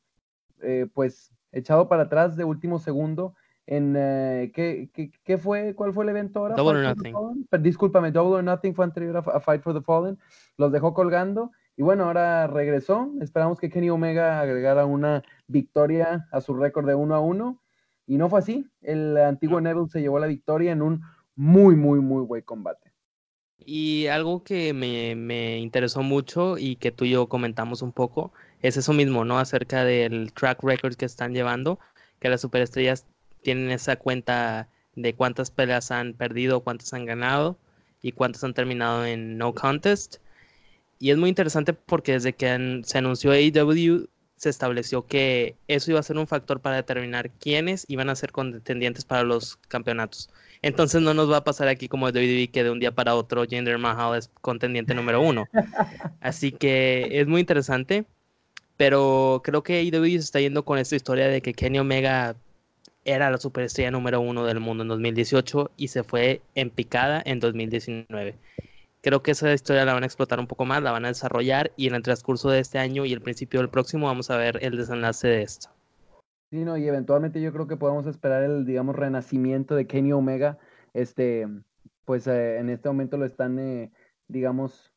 eh, 0.61 0.87
pues 0.93 1.31
echado 1.51 1.87
para 1.87 2.03
atrás 2.03 2.35
de 2.35 2.43
último 2.43 2.79
segundo 2.79 3.35
en 3.67 3.95
eh, 3.97 4.51
¿qué, 4.55 4.89
qué, 5.23 5.37
fue? 5.37 5.75
¿Cuál 5.75 5.93
fue 5.93 6.05
el 6.05 6.09
evento 6.09 6.39
ahora? 6.39 6.55
Double 6.55 6.79
or 6.79 6.95
Nothing. 6.95 7.13
Discúlpame, 7.61 8.11
Double 8.11 8.37
or 8.37 8.43
Nothing 8.43 8.73
fue 8.73 8.85
anterior 8.85 9.17
a, 9.17 9.39
Fight 9.41 9.61
for 9.61 9.73
the 9.73 9.81
Fallen. 9.81 10.17
Los 10.57 10.71
dejó 10.71 10.93
colgando 10.93 11.51
y 11.75 11.83
bueno, 11.83 12.05
ahora 12.05 12.47
regresó. 12.47 13.11
Esperamos 13.19 13.59
que 13.59 13.69
Kenny 13.69 13.89
Omega 13.89 14.39
agregara 14.39 14.85
una 14.85 15.21
victoria 15.47 16.27
a 16.31 16.39
su 16.39 16.53
récord 16.55 16.87
de 16.87 16.95
1 16.95 17.13
a 17.13 17.19
1 17.19 17.61
y 18.07 18.17
no 18.17 18.29
fue 18.29 18.39
así. 18.39 18.65
El 18.81 19.17
antiguo 19.17 19.59
Neville 19.59 19.89
se 19.89 19.99
llevó 19.99 20.17
la 20.17 20.27
victoria 20.27 20.71
en 20.71 20.81
un 20.81 21.01
muy, 21.35 21.75
muy, 21.75 21.99
muy 21.99 22.23
buen 22.23 22.43
combate. 22.43 22.93
Y 23.59 24.07
algo 24.07 24.45
que 24.45 24.73
me, 24.73 25.15
me 25.15 25.57
interesó 25.59 26.03
mucho 26.03 26.57
y 26.57 26.77
que 26.77 26.93
tú 26.93 27.03
y 27.03 27.09
yo 27.09 27.27
comentamos 27.27 27.81
un 27.81 27.91
poco 27.91 28.31
es 28.61 28.77
eso 28.77 28.93
mismo, 28.93 29.25
¿no? 29.25 29.39
Acerca 29.39 29.83
del 29.83 30.33
track 30.33 30.63
record 30.63 30.95
que 30.95 31.05
están 31.05 31.33
llevando, 31.33 31.79
que 32.19 32.29
las 32.29 32.41
superestrellas 32.41 33.05
tienen 33.41 33.71
esa 33.71 33.95
cuenta 33.95 34.67
de 34.95 35.13
cuántas 35.13 35.51
peleas 35.51 35.91
han 35.91 36.13
perdido, 36.13 36.61
cuántas 36.61 36.93
han 36.93 37.05
ganado 37.05 37.57
y 38.01 38.11
cuántas 38.11 38.43
han 38.43 38.53
terminado 38.53 39.05
en 39.05 39.37
no 39.37 39.53
contest. 39.53 40.17
Y 40.99 41.11
es 41.11 41.17
muy 41.17 41.29
interesante 41.29 41.73
porque 41.73 42.13
desde 42.13 42.33
que 42.33 42.81
se 42.83 42.97
anunció 42.97 43.31
AEW 43.31 44.09
se 44.35 44.49
estableció 44.49 45.05
que 45.05 45.55
eso 45.67 45.91
iba 45.91 45.99
a 45.99 46.03
ser 46.03 46.17
un 46.17 46.27
factor 46.27 46.59
para 46.59 46.75
determinar 46.75 47.31
quiénes 47.31 47.85
iban 47.87 48.09
a 48.09 48.15
ser 48.15 48.31
contendientes 48.31 49.03
para 49.03 49.23
los 49.23 49.57
campeonatos. 49.67 50.29
Entonces 50.61 51.01
no 51.01 51.13
nos 51.13 51.31
va 51.31 51.37
a 51.37 51.43
pasar 51.43 51.67
aquí 51.67 51.87
como 51.87 52.07
WWE 52.07 52.49
que 52.51 52.63
de 52.63 52.71
un 52.71 52.79
día 52.79 52.91
para 52.93 53.15
otro 53.15 53.45
Jinder 53.45 53.77
Mahal 53.77 54.17
es 54.17 54.29
contendiente 54.41 54.93
número 54.93 55.21
uno. 55.21 55.45
Así 56.21 56.51
que 56.51 57.07
es 57.11 57.27
muy 57.27 57.41
interesante. 57.41 58.05
Pero 58.77 59.41
creo 59.43 59.63
que 59.63 59.79
AEW 59.79 60.11
se 60.11 60.17
está 60.17 60.39
yendo 60.39 60.63
con 60.63 60.77
esta 60.77 60.95
historia 60.95 61.27
de 61.27 61.41
que 61.41 61.53
Kenny 61.53 61.79
Omega 61.79 62.35
era 63.05 63.31
la 63.31 63.37
superestrella 63.37 63.89
número 63.89 64.21
uno 64.21 64.45
del 64.45 64.59
mundo 64.59 64.83
en 64.83 64.89
2018 64.89 65.71
y 65.77 65.87
se 65.87 66.03
fue 66.03 66.41
en 66.55 66.69
picada 66.69 67.21
en 67.25 67.39
2019. 67.39 68.35
Creo 69.01 69.23
que 69.23 69.31
esa 69.31 69.53
historia 69.53 69.85
la 69.85 69.93
van 69.93 70.03
a 70.03 70.05
explotar 70.05 70.39
un 70.39 70.47
poco 70.47 70.65
más, 70.65 70.83
la 70.83 70.91
van 70.91 71.05
a 71.05 71.07
desarrollar 71.07 71.71
y 71.77 71.87
en 71.87 71.95
el 71.95 72.03
transcurso 72.03 72.49
de 72.49 72.59
este 72.59 72.79
año 72.79 73.05
y 73.05 73.13
el 73.13 73.21
principio 73.21 73.61
del 73.61 73.69
próximo 73.69 74.07
vamos 74.07 74.29
a 74.29 74.37
ver 74.37 74.59
el 74.61 74.75
desenlace 74.75 75.27
de 75.27 75.41
esto. 75.41 75.69
Sí, 76.51 76.63
no, 76.63 76.77
y 76.77 76.87
eventualmente 76.87 77.41
yo 77.41 77.51
creo 77.51 77.67
que 77.67 77.77
podemos 77.77 78.05
esperar 78.07 78.43
el, 78.43 78.65
digamos, 78.65 78.95
renacimiento 78.95 79.75
de 79.75 79.87
Kenny 79.87 80.11
Omega. 80.11 80.57
Este, 80.93 81.47
pues 82.05 82.27
eh, 82.27 82.57
en 82.57 82.69
este 82.69 82.89
momento 82.89 83.17
lo 83.17 83.25
están, 83.25 83.57
eh, 83.59 83.91
digamos, 84.27 84.93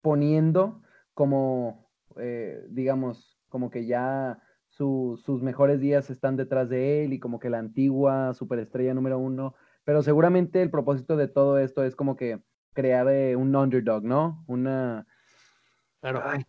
poniendo 0.00 0.82
como 1.14 1.85
eh, 2.20 2.64
digamos, 2.68 3.38
como 3.48 3.70
que 3.70 3.86
ya 3.86 4.38
sus 4.68 5.42
mejores 5.42 5.80
días 5.80 6.10
están 6.10 6.36
detrás 6.36 6.68
de 6.68 7.04
él 7.04 7.14
y 7.14 7.18
como 7.18 7.38
que 7.38 7.48
la 7.48 7.58
antigua 7.58 8.34
superestrella 8.34 8.92
número 8.92 9.18
uno, 9.18 9.54
pero 9.84 10.02
seguramente 10.02 10.60
el 10.60 10.70
propósito 10.70 11.16
de 11.16 11.28
todo 11.28 11.58
esto 11.58 11.82
es 11.82 11.96
como 11.96 12.16
que 12.16 12.40
crear 12.74 13.08
eh, 13.08 13.36
un 13.36 13.54
underdog, 13.56 14.04
¿no? 14.04 14.44
Una... 14.46 15.06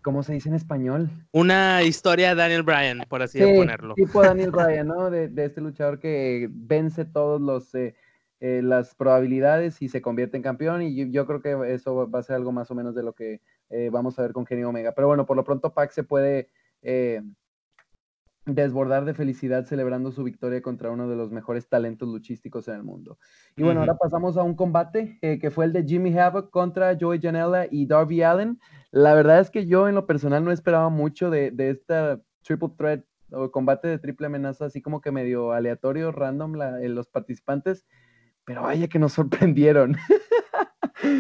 ¿Cómo 0.04 0.22
se 0.22 0.34
dice 0.34 0.50
en 0.50 0.56
español? 0.56 1.10
Una 1.32 1.82
historia 1.82 2.30
de 2.30 2.36
Daniel 2.36 2.62
Bryan, 2.62 3.00
por 3.10 3.24
así 3.24 3.40
ponerlo. 3.40 3.96
Tipo 3.96 4.22
Daniel 4.22 4.52
Bryan, 4.52 4.88
¿no? 4.88 5.10
De, 5.10 5.32
este 5.38 5.62
luchador 5.62 6.00
que 6.00 6.48
vence 6.52 7.06
todos 7.06 7.42
los 7.42 7.74
eh, 7.74 7.96
eh, 8.40 8.62
las 8.64 8.96
probabilidades 8.96 9.82
y 9.82 9.90
se 9.90 10.02
convierte 10.02 10.38
en 10.38 10.44
campeón. 10.44 10.82
Y 10.82 11.12
yo, 11.12 11.26
creo 11.26 11.42
que 11.42 11.74
eso 11.74 12.10
va 12.10 12.20
a 12.20 12.24
ser 12.24 12.36
algo 12.36 12.52
más 12.52 12.72
o 12.72 12.76
menos 12.76 12.96
de 12.96 13.04
lo 13.04 13.14
que 13.14 13.42
eh, 13.70 13.90
vamos 13.92 14.18
a 14.18 14.22
ver 14.24 14.34
con 14.34 14.46
Kenny 14.46 14.64
Omega. 14.64 14.94
Pero 14.94 15.08
bueno, 15.08 15.26
por 15.26 15.38
lo 15.38 15.44
pronto 15.44 15.74
Pac 15.74 15.92
se 15.92 16.04
puede 16.04 16.50
desbordar 18.48 19.06
de 19.06 19.14
felicidad 19.14 19.66
celebrando 19.66 20.12
su 20.12 20.24
victoria 20.24 20.62
contra 20.62 20.90
uno 20.90 21.08
de 21.10 21.16
los 21.16 21.32
mejores 21.32 21.68
talentos 21.68 22.08
luchísticos 22.08 22.68
en 22.68 22.76
el 22.76 22.84
mundo. 22.84 23.18
Y 23.56 23.64
bueno, 23.64 23.82
ahora 23.82 23.98
pasamos 23.98 24.38
a 24.38 24.44
un 24.44 24.56
combate 24.56 25.18
eh, 25.22 25.38
que 25.40 25.52
fue 25.52 25.66
el 25.66 25.74
de 25.74 25.84
Jimmy 25.84 26.18
Havoc 26.18 26.50
contra 26.50 26.98
Joey 27.00 27.20
Janela 27.22 27.68
y 27.70 27.86
Darby 27.86 28.24
Allen. 28.24 28.60
La 28.92 29.14
verdad 29.14 29.40
es 29.40 29.50
que 29.50 29.66
yo 29.66 29.88
en 29.88 29.96
lo 29.96 30.06
personal 30.06 30.44
no 30.44 30.52
esperaba 30.52 30.90
mucho 30.90 31.30
de, 31.30 31.52
de 31.52 31.70
esta 31.70 32.22
triple 32.42 32.70
threat 32.78 33.06
o 33.32 33.52
combate 33.52 33.90
de 33.90 34.00
triple 34.00 34.28
amenaza, 34.28 34.66
así 34.66 34.82
como 34.82 35.02
que 35.02 35.12
medio 35.12 35.52
aleatorio, 35.52 36.14
random 36.14 36.54
la, 36.54 36.80
los 36.80 37.08
participantes, 37.08 37.86
pero 38.48 38.64
vaya 38.64 38.88
que 38.88 38.98
nos 38.98 39.14
sorprendieron. 39.14 39.98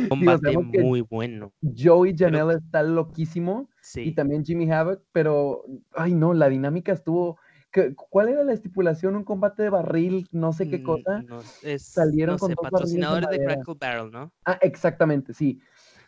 Combate 0.10 0.57
muy 0.57 1.01
bueno. 1.01 1.53
Joey 1.62 2.15
Janela 2.17 2.53
está 2.53 2.81
loquísimo. 2.81 3.69
Y 3.96 4.15
también 4.15 4.43
Jimmy 4.43 4.72
Havoc, 4.72 5.03
pero, 5.12 5.65
ay 5.93 6.13
no, 6.15 6.34
la 6.34 6.50
dinámica 6.50 6.93
estuvo... 6.93 7.38
¿Cuál 8.10 8.29
era 8.29 8.43
la 8.43 8.53
estipulación? 8.53 9.15
¿Un 9.15 9.24
combate 9.24 9.62
de 9.62 9.69
barril? 9.69 10.27
No 10.31 10.51
sé 10.51 10.67
qué 10.67 10.79
mm, 10.79 10.84
cosa. 10.84 11.24
Salieron 11.77 12.39
con 12.39 12.55
patrocinadores 12.55 13.29
de, 13.29 13.43
Crackle 13.43 13.75
Barrel, 13.79 14.10
¿no? 14.10 14.31
Ah, 14.46 14.57
exactamente, 14.62 15.34
sí. 15.34 15.62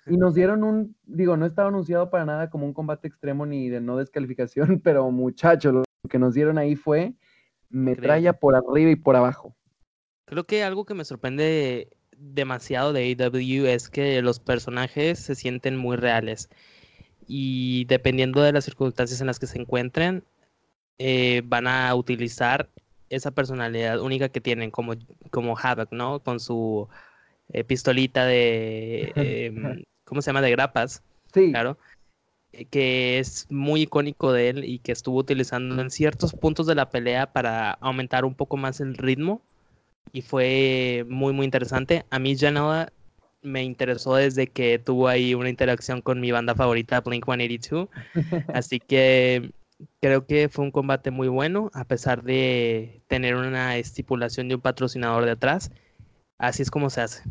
Y 0.07 0.17
nos 0.17 0.33
dieron 0.35 0.63
un, 0.63 0.95
digo, 1.03 1.37
no 1.37 1.45
estaba 1.45 1.67
anunciado 1.67 2.09
para 2.09 2.25
nada 2.25 2.49
como 2.49 2.65
un 2.65 2.73
combate 2.73 3.09
extremo 3.09 3.45
ni 3.45 3.69
de 3.69 3.81
no 3.81 3.97
descalificación, 3.97 4.79
pero 4.83 5.11
muchachos, 5.11 5.73
lo 5.73 5.83
que 6.09 6.17
nos 6.17 6.33
dieron 6.33 6.57
ahí 6.57 6.75
fue 6.75 7.13
metralla 7.69 8.33
por 8.33 8.55
arriba 8.55 8.89
y 8.89 8.95
por 8.95 9.15
abajo. 9.15 9.55
Creo 10.29 10.43
que 10.43 10.63
algo 10.63 10.85
que 10.85 10.93
me 10.93 11.05
sorprende 11.05 11.89
demasiado 12.15 12.93
de 12.93 13.15
AW 13.17 13.65
es 13.65 13.89
que 13.89 14.21
los 14.21 14.39
personajes 14.39 15.17
se 15.17 15.33
sienten 15.33 15.75
muy 15.75 15.97
reales 15.97 16.49
y 17.27 17.85
dependiendo 17.85 18.41
de 18.41 18.51
las 18.51 18.65
circunstancias 18.65 19.21
en 19.21 19.27
las 19.27 19.39
que 19.39 19.47
se 19.47 19.59
encuentren, 19.59 20.23
eh, 20.99 21.41
van 21.45 21.65
a 21.65 21.93
utilizar 21.95 22.69
esa 23.09 23.31
personalidad 23.31 23.99
única 24.01 24.29
que 24.29 24.39
tienen, 24.41 24.69
como, 24.69 24.93
como 25.31 25.57
Havoc, 25.57 25.91
¿no? 25.91 26.19
Con 26.19 26.39
su 26.39 26.87
eh, 27.51 27.63
pistolita 27.63 28.25
de, 28.25 29.11
em, 29.15 29.83
¿cómo 30.03 30.21
se 30.21 30.29
llama? 30.29 30.41
De 30.41 30.51
grapas. 30.51 31.01
Sí. 31.33 31.51
Claro. 31.51 31.79
Eh, 32.51 32.65
que 32.65 33.17
es 33.19 33.47
muy 33.49 33.83
icónico 33.83 34.31
de 34.31 34.49
él 34.49 34.63
y 34.63 34.79
que 34.79 34.91
estuvo 34.91 35.17
utilizando 35.17 35.81
en 35.81 35.89
ciertos 35.89 36.33
puntos 36.33 36.67
de 36.67 36.75
la 36.75 36.89
pelea 36.89 37.31
para 37.31 37.71
aumentar 37.73 38.25
un 38.25 38.35
poco 38.35 38.57
más 38.57 38.79
el 38.79 38.95
ritmo. 38.95 39.41
Y 40.11 40.21
fue 40.21 41.05
muy, 41.07 41.33
muy 41.33 41.45
interesante. 41.45 42.05
A 42.09 42.19
mí 42.19 42.35
Janela 42.37 42.91
me 43.41 43.63
interesó 43.63 44.15
desde 44.15 44.47
que 44.47 44.79
tuvo 44.79 45.07
ahí 45.07 45.33
una 45.33 45.49
interacción 45.49 46.01
con 46.01 46.19
mi 46.19 46.31
banda 46.31 46.55
favorita, 46.55 47.01
Blink 47.01 47.25
182. 47.25 47.89
Así 48.53 48.79
que 48.79 49.51
creo 50.01 50.25
que 50.25 50.49
fue 50.49 50.65
un 50.65 50.71
combate 50.71 51.11
muy 51.11 51.27
bueno, 51.27 51.69
a 51.73 51.85
pesar 51.85 52.23
de 52.23 53.01
tener 53.07 53.35
una 53.35 53.77
estipulación 53.77 54.47
de 54.47 54.55
un 54.55 54.61
patrocinador 54.61 55.25
de 55.25 55.31
atrás. 55.31 55.71
Así 56.37 56.61
es 56.61 56.71
como 56.71 56.89
se 56.89 57.01
hace. 57.01 57.23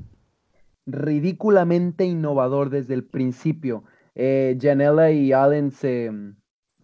Ridículamente 0.86 2.04
innovador 2.04 2.70
desde 2.70 2.94
el 2.94 3.04
principio. 3.04 3.84
Eh, 4.14 4.56
Janela 4.60 5.10
y 5.10 5.32
Allen 5.32 5.70
se 5.70 6.10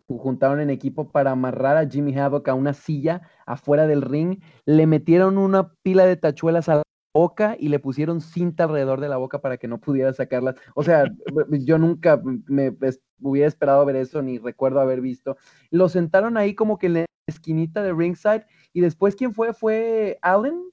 juntaron 0.06 0.60
en 0.60 0.70
equipo 0.70 1.10
para 1.10 1.30
amarrar 1.30 1.76
a 1.76 1.88
Jimmy 1.88 2.16
Havoc 2.16 2.48
a 2.48 2.54
una 2.54 2.74
silla 2.74 3.22
afuera 3.46 3.86
del 3.86 4.02
ring. 4.02 4.40
Le 4.66 4.86
metieron 4.86 5.38
una 5.38 5.72
pila 5.82 6.06
de 6.06 6.16
tachuelas 6.16 6.68
a 6.68 6.82
boca 7.14 7.56
y 7.58 7.68
le 7.68 7.78
pusieron 7.78 8.20
cinta 8.20 8.64
alrededor 8.64 9.00
de 9.00 9.08
la 9.08 9.16
boca 9.16 9.40
para 9.40 9.56
que 9.56 9.68
no 9.68 9.78
pudiera 9.78 10.12
sacarlas. 10.12 10.56
O 10.74 10.82
sea, 10.82 11.04
yo 11.50 11.78
nunca 11.78 12.20
me 12.46 12.76
hubiera 13.20 13.48
esperado 13.48 13.84
ver 13.84 13.96
eso, 13.96 14.20
ni 14.22 14.38
recuerdo 14.38 14.80
haber 14.80 15.00
visto. 15.00 15.36
Lo 15.70 15.88
sentaron 15.88 16.36
ahí 16.36 16.54
como 16.54 16.78
que 16.78 16.86
en 16.86 16.94
la 16.94 17.04
esquinita 17.26 17.82
de 17.82 17.92
ringside 17.92 18.46
y 18.72 18.80
después 18.80 19.16
quién 19.16 19.32
fue 19.32 19.54
fue 19.54 20.18
Allen 20.22 20.70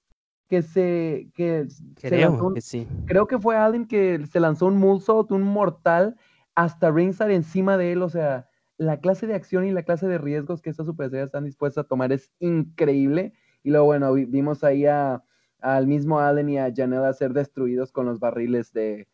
que 0.50 0.62
se 0.62 1.30
que 1.34 1.68
creo 1.96 2.54
que 2.54 2.62
sí. 2.62 2.88
Creo 3.06 3.26
que 3.26 3.40
fue 3.40 3.56
Allen 3.56 3.88
que 3.88 4.26
se 4.30 4.40
lanzó 4.40 4.66
un 4.66 4.78
moonsault, 4.78 5.32
un 5.32 5.44
mortal 5.44 6.18
hasta 6.56 6.92
ringside 6.92 7.34
encima 7.34 7.78
de 7.78 7.94
él, 7.94 8.02
o 8.02 8.10
sea, 8.10 8.50
la 8.82 9.00
clase 9.00 9.28
de 9.28 9.36
acción 9.36 9.64
y 9.64 9.72
la 9.72 9.84
clase 9.84 10.08
de 10.08 10.18
riesgos 10.18 10.60
que 10.60 10.72
estas 10.72 10.88
superestrellas 10.88 11.28
están 11.28 11.46
dispuestas 11.46 11.86
a 11.86 11.88
tomar 11.88 12.12
es 12.12 12.32
increíble. 12.40 13.34
Y 13.62 13.70
luego, 13.70 13.86
bueno, 13.86 14.12
vimos 14.14 14.64
ahí 14.64 14.88
a 14.88 15.24
al 15.60 15.86
mismo 15.86 16.20
Allen 16.20 16.50
y 16.50 16.58
a 16.58 16.74
Janela 16.76 17.14
ser 17.14 17.32
destruidos 17.34 17.92
con 17.92 18.08
los 18.08 18.20
barriles 18.20 18.74
de, 18.74 19.08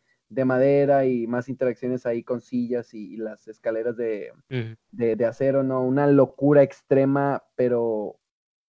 madera 0.46 1.04
y 1.04 1.26
más 1.26 1.50
interacciones 1.50 2.06
ahí 2.06 2.22
con 2.22 2.40
sillas 2.40 2.94
y, 2.94 3.18
las 3.18 3.46
escaleras 3.46 3.94
de, 3.98 4.32
de, 4.90 5.26
acero, 5.26 5.62
¿no? 5.62 5.82
Una 5.82 6.06
locura 6.06 6.62
extrema, 6.62 7.44
pero 7.54 8.18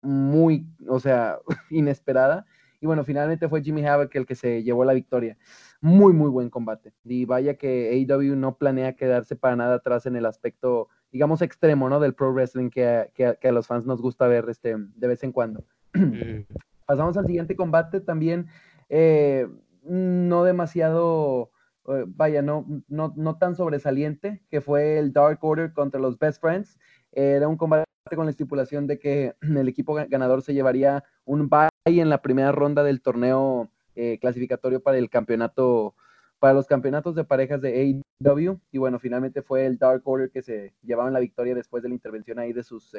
muy, 0.01 0.68
o 0.86 1.00
sea, 1.00 1.39
inesperada. 1.70 2.46
Y 2.82 2.88
bueno, 2.88 3.06
finalmente 3.06 3.48
fue 3.48 3.63
Jimmy 3.63 3.86
Havoc 3.86 4.13
el 4.15 4.25
que 4.25 4.36
se 4.36 4.63
llevó 4.63 4.84
la 4.84 4.94
victoria. 4.94 5.38
Muy, 5.81 6.12
muy 6.12 6.29
buen 6.29 6.50
combate. 6.50 6.93
Y 7.05 7.25
vaya 7.25 7.55
que 7.55 7.89
AEW 7.91 8.36
no 8.36 8.57
planea 8.57 8.95
quedarse 8.95 9.36
para 9.36 9.55
nada 9.55 9.75
atrás 9.75 10.05
en 10.05 10.15
el 10.17 10.25
aspecto, 10.25 10.89
digamos, 11.12 11.41
extremo, 11.41 11.88
¿no? 11.89 12.00
Del 12.00 12.15
pro 12.15 12.33
wrestling 12.33 12.69
que, 12.69 13.12
que, 13.13 13.48
a 13.48 13.51
los 13.51 13.67
fans 13.67 13.86
nos 13.86 14.01
gusta 14.01 14.27
ver 14.27 14.45
este, 14.50 14.75
de 14.77 15.07
vez 15.07 15.24
en 15.24 15.31
cuando. 15.31 15.63
Pasamos 16.86 17.15
al 17.17 17.27
siguiente 17.27 17.55
combate 17.55 18.01
también, 18.01 18.48
eh, 18.89 19.48
no 19.83 20.43
demasiado, 20.43 21.51
eh, 21.88 22.03
vaya, 22.07 22.41
no, 22.41 22.65
no, 22.88 23.13
no, 23.15 23.38
tan 23.38 23.55
sobresaliente, 23.55 24.41
que 24.50 24.59
fue 24.59 24.98
el 24.98 25.13
Dark 25.13 25.39
Order 25.41 25.71
contra 25.71 26.01
los 26.01 26.19
Best 26.19 26.41
Friends. 26.41 26.77
Era 27.12 27.48
un 27.48 27.57
combate 27.57 27.86
con 28.15 28.25
la 28.25 28.31
estipulación 28.31 28.86
de 28.86 29.00
que 29.00 29.36
el 29.41 29.69
equipo 29.69 29.93
ganador 29.93 30.41
se 30.41 30.53
llevaría 30.53 31.05
un 31.24 31.48
bye 31.48 31.69
en 31.86 32.09
la 32.09 32.21
primera 32.21 32.51
ronda 32.51 32.83
del 32.83 33.01
torneo 33.01 33.71
eh, 34.00 34.18
clasificatorio 34.20 34.82
para 34.82 34.98
el 34.98 35.10
campeonato, 35.10 35.94
para 36.39 36.53
los 36.53 36.68
campeonatos 36.68 37.15
de 37.15 37.25
parejas 37.25 37.60
de 37.62 38.01
AEW. 38.22 38.62
Y 38.72 38.77
bueno, 38.77 38.98
finalmente 39.00 39.41
fue 39.41 39.65
el 39.65 39.77
Dark 39.77 40.01
Order 40.06 40.32
que 40.32 40.41
se 40.41 40.74
llevaban 40.82 41.12
la 41.12 41.20
victoria 41.20 41.53
después 41.53 41.84
de 41.84 41.89
la 41.89 41.96
intervención 41.96 42.39
ahí 42.39 42.53
de 42.53 42.63
sus 42.63 42.96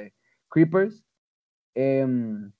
Creepers. 0.51 1.03
Em, 1.75 2.53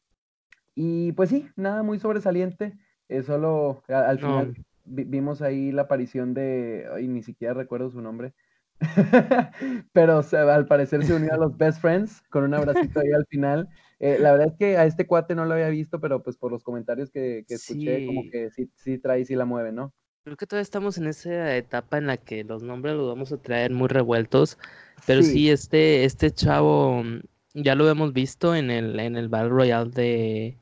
y 0.75 1.13
pues 1.13 1.29
sí, 1.29 1.49
nada 1.57 1.83
muy 1.83 1.99
sobresaliente. 1.99 2.79
Eh, 3.09 3.23
solo 3.23 3.83
al 3.89 4.19
final 4.19 4.55
vimos 4.85 5.43
ahí 5.43 5.73
la 5.73 5.83
aparición 5.83 6.33
de, 6.33 6.87
ay, 6.95 7.09
ni 7.09 7.23
siquiera 7.23 7.53
recuerdo 7.53 7.91
su 7.91 8.01
nombre, 8.01 8.33
pero 9.93 10.23
al 10.33 10.67
parecer 10.67 11.05
se 11.05 11.15
unió 11.15 11.33
a 11.35 11.37
los 11.37 11.57
Best 11.57 11.81
Friends 11.81 12.23
con 12.31 12.45
un 12.45 12.55
abracito 12.55 13.01
ahí 13.01 13.13
al 13.13 13.27
final. 13.27 13.69
Eh, 13.99 14.19
la 14.19 14.33
verdad 14.33 14.49
es 14.49 14.55
que 14.59 14.79
a 14.79 14.87
este 14.87 15.07
cuate 15.07 15.35
no 15.35 15.45
lo 15.45 15.53
había 15.53 15.69
visto, 15.69 16.01
pero 16.01 16.23
pues 16.23 16.37
por 16.37 16.51
los 16.51 16.63
comentarios 16.63 17.11
que, 17.11 17.45
escuché, 17.49 18.07
como 18.07 18.23
que 18.31 18.51
sí, 18.51 18.71
sí 18.75 18.99
trae 18.99 19.21
y 19.21 19.25
sí 19.27 19.35
la 19.35 19.45
mueve, 19.45 19.73
¿no? 19.73 19.93
Creo 20.25 20.37
que 20.37 20.47
todavía 20.47 20.63
estamos 20.63 20.99
en 20.99 21.07
esa 21.07 21.57
etapa 21.57 21.99
en 21.99 22.07
la 22.07 22.17
que 22.17 22.45
los 22.45 22.63
nombres 22.63 22.95
los 22.95 23.09
vamos 23.09 23.33
a 23.33 23.39
traer 23.39 23.73
muy 23.73 23.89
revueltos, 23.89 24.59
pero 25.07 25.23
sí, 25.23 25.51
este, 25.51 26.05
este 26.05 26.31
chavo 26.31 27.03
mm, 27.03 27.21
ya 27.55 27.75
lo 27.75 27.89
hemos 27.89 28.13
visto 28.13 28.55
en 28.55 28.71
el, 28.71 28.99
en 29.01 29.17
el 29.17 29.29
Battle 29.29 29.51
Royale 29.51 29.91
de, 29.91 30.57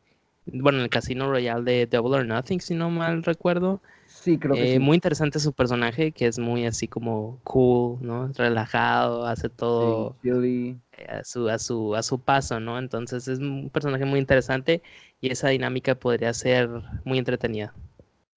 bueno, 0.46 0.78
en 0.78 0.84
el 0.84 0.90
Casino 0.90 1.28
Royale 1.28 1.64
de 1.64 1.86
Double 1.86 2.18
or 2.18 2.26
Nothing, 2.26 2.60
si 2.60 2.74
no 2.74 2.90
mal 2.90 3.22
recuerdo. 3.22 3.80
Sí, 4.20 4.36
creo 4.36 4.54
que 4.54 4.74
eh, 4.74 4.78
Muy 4.80 4.96
interesante 4.96 5.38
su 5.38 5.52
personaje, 5.52 6.10
que 6.10 6.26
es 6.26 6.38
muy 6.38 6.66
así 6.66 6.88
como 6.88 7.38
cool, 7.44 7.98
¿no? 8.00 8.28
Relajado, 8.34 9.24
hace 9.24 9.48
todo 9.48 10.16
eh, 10.24 10.76
a, 11.08 11.22
su, 11.22 11.48
a, 11.48 11.58
su, 11.58 11.94
a 11.94 12.02
su 12.02 12.20
paso, 12.20 12.58
¿no? 12.58 12.78
Entonces 12.78 13.28
es 13.28 13.38
un 13.38 13.70
personaje 13.70 14.04
muy 14.04 14.18
interesante 14.18 14.82
y 15.20 15.30
esa 15.30 15.48
dinámica 15.48 15.94
podría 15.94 16.32
ser 16.34 16.68
muy 17.04 17.18
entretenida. 17.18 17.72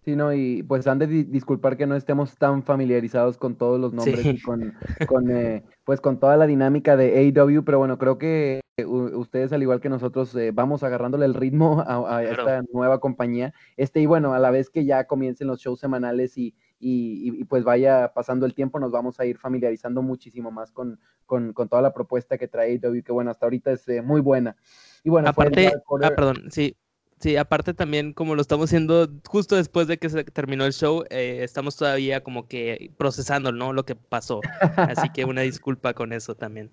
Sí, 0.05 0.15
no, 0.15 0.33
y 0.33 0.63
pues 0.63 0.85
han 0.87 0.99
de 0.99 1.07
disculpar 1.07 1.77
que 1.77 1.87
no 1.87 1.95
estemos 1.95 2.35
tan 2.37 2.63
familiarizados 2.63 3.37
con 3.37 3.55
todos 3.55 3.79
los 3.79 3.93
nombres 3.93 4.25
y 4.25 4.41
con, 4.41 4.73
con 5.07 5.31
eh, 5.31 5.63
pues 5.83 5.99
con 5.99 6.19
toda 6.19 6.37
la 6.37 6.47
dinámica 6.47 6.95
de 6.95 7.17
AEW, 7.17 7.63
pero 7.63 7.79
bueno, 7.79 7.97
creo 7.97 8.17
que 8.17 8.61
ustedes 8.85 9.51
al 9.53 9.61
igual 9.61 9.81
que 9.81 9.89
nosotros 9.89 10.35
eh, 10.35 10.51
vamos 10.51 10.83
agarrándole 10.83 11.25
el 11.25 11.33
ritmo 11.33 11.83
a, 11.85 12.23
esta 12.23 12.63
nueva 12.73 12.99
compañía, 12.99 13.53
este 13.77 14.01
y 14.01 14.05
bueno, 14.05 14.33
a 14.33 14.39
la 14.39 14.51
vez 14.51 14.69
que 14.69 14.85
ya 14.85 15.05
comiencen 15.05 15.47
los 15.47 15.59
shows 15.59 15.79
semanales 15.79 16.37
y, 16.37 16.55
y, 16.79 17.43
pues 17.45 17.63
vaya 17.63 18.11
pasando 18.13 18.45
el 18.45 18.53
tiempo, 18.53 18.79
nos 18.79 18.91
vamos 18.91 19.19
a 19.19 19.25
ir 19.25 19.37
familiarizando 19.37 20.01
muchísimo 20.01 20.51
más 20.51 20.71
con, 20.71 20.99
con, 21.25 21.53
con 21.53 21.69
toda 21.69 21.81
la 21.81 21.93
propuesta 21.93 22.37
que 22.37 22.47
trae 22.47 22.79
AEW, 22.83 23.03
que 23.03 23.11
bueno, 23.11 23.31
hasta 23.31 23.45
ahorita 23.45 23.71
es 23.71 23.87
eh, 23.87 24.01
muy 24.01 24.21
buena. 24.21 24.55
Y 25.03 25.09
bueno, 25.09 25.29
aparte, 25.29 25.71
ah, 26.03 26.11
perdón, 26.15 26.49
sí, 26.49 26.75
Sí, 27.21 27.37
aparte 27.37 27.75
también 27.75 28.13
como 28.13 28.33
lo 28.33 28.41
estamos 28.41 28.69
haciendo 28.69 29.07
justo 29.27 29.55
después 29.55 29.87
de 29.87 29.99
que 29.99 30.09
se 30.09 30.23
terminó 30.23 30.65
el 30.65 30.73
show, 30.73 31.03
eh, 31.11 31.41
estamos 31.43 31.75
todavía 31.75 32.23
como 32.23 32.47
que 32.47 32.91
procesando, 32.97 33.51
¿no? 33.51 33.73
Lo 33.73 33.85
que 33.85 33.95
pasó. 33.95 34.41
Así 34.75 35.07
que 35.09 35.23
una 35.25 35.41
disculpa 35.41 35.93
con 35.93 36.13
eso 36.13 36.33
también. 36.33 36.71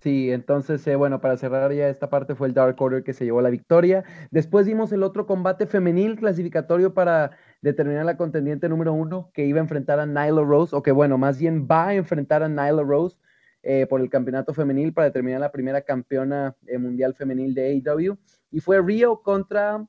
Sí, 0.00 0.30
entonces, 0.30 0.86
eh, 0.86 0.94
bueno, 0.94 1.20
para 1.20 1.36
cerrar 1.36 1.72
ya 1.72 1.88
esta 1.88 2.08
parte 2.08 2.36
fue 2.36 2.46
el 2.46 2.54
Dark 2.54 2.80
Order 2.80 3.02
que 3.02 3.12
se 3.12 3.24
llevó 3.24 3.40
la 3.42 3.50
victoria. 3.50 4.04
Después 4.30 4.64
vimos 4.66 4.92
el 4.92 5.02
otro 5.02 5.26
combate 5.26 5.66
femenil 5.66 6.16
clasificatorio 6.16 6.94
para 6.94 7.32
determinar 7.62 8.04
la 8.04 8.16
contendiente 8.16 8.68
número 8.68 8.92
uno 8.92 9.30
que 9.34 9.44
iba 9.44 9.58
a 9.58 9.62
enfrentar 9.62 9.98
a 9.98 10.06
Nyla 10.06 10.44
Rose, 10.44 10.76
o 10.76 10.82
que 10.84 10.92
bueno, 10.92 11.18
más 11.18 11.38
bien 11.38 11.66
va 11.68 11.88
a 11.88 11.94
enfrentar 11.94 12.44
a 12.44 12.48
Nyla 12.48 12.84
Rose 12.84 13.18
eh, 13.64 13.86
por 13.90 14.00
el 14.00 14.08
campeonato 14.08 14.54
femenil 14.54 14.92
para 14.92 15.06
determinar 15.06 15.40
la 15.40 15.50
primera 15.50 15.82
campeona 15.82 16.54
mundial 16.78 17.14
femenil 17.14 17.52
de 17.54 17.82
AEW 17.84 18.16
y 18.52 18.60
fue 18.60 18.80
Rio 18.80 19.20
contra 19.22 19.84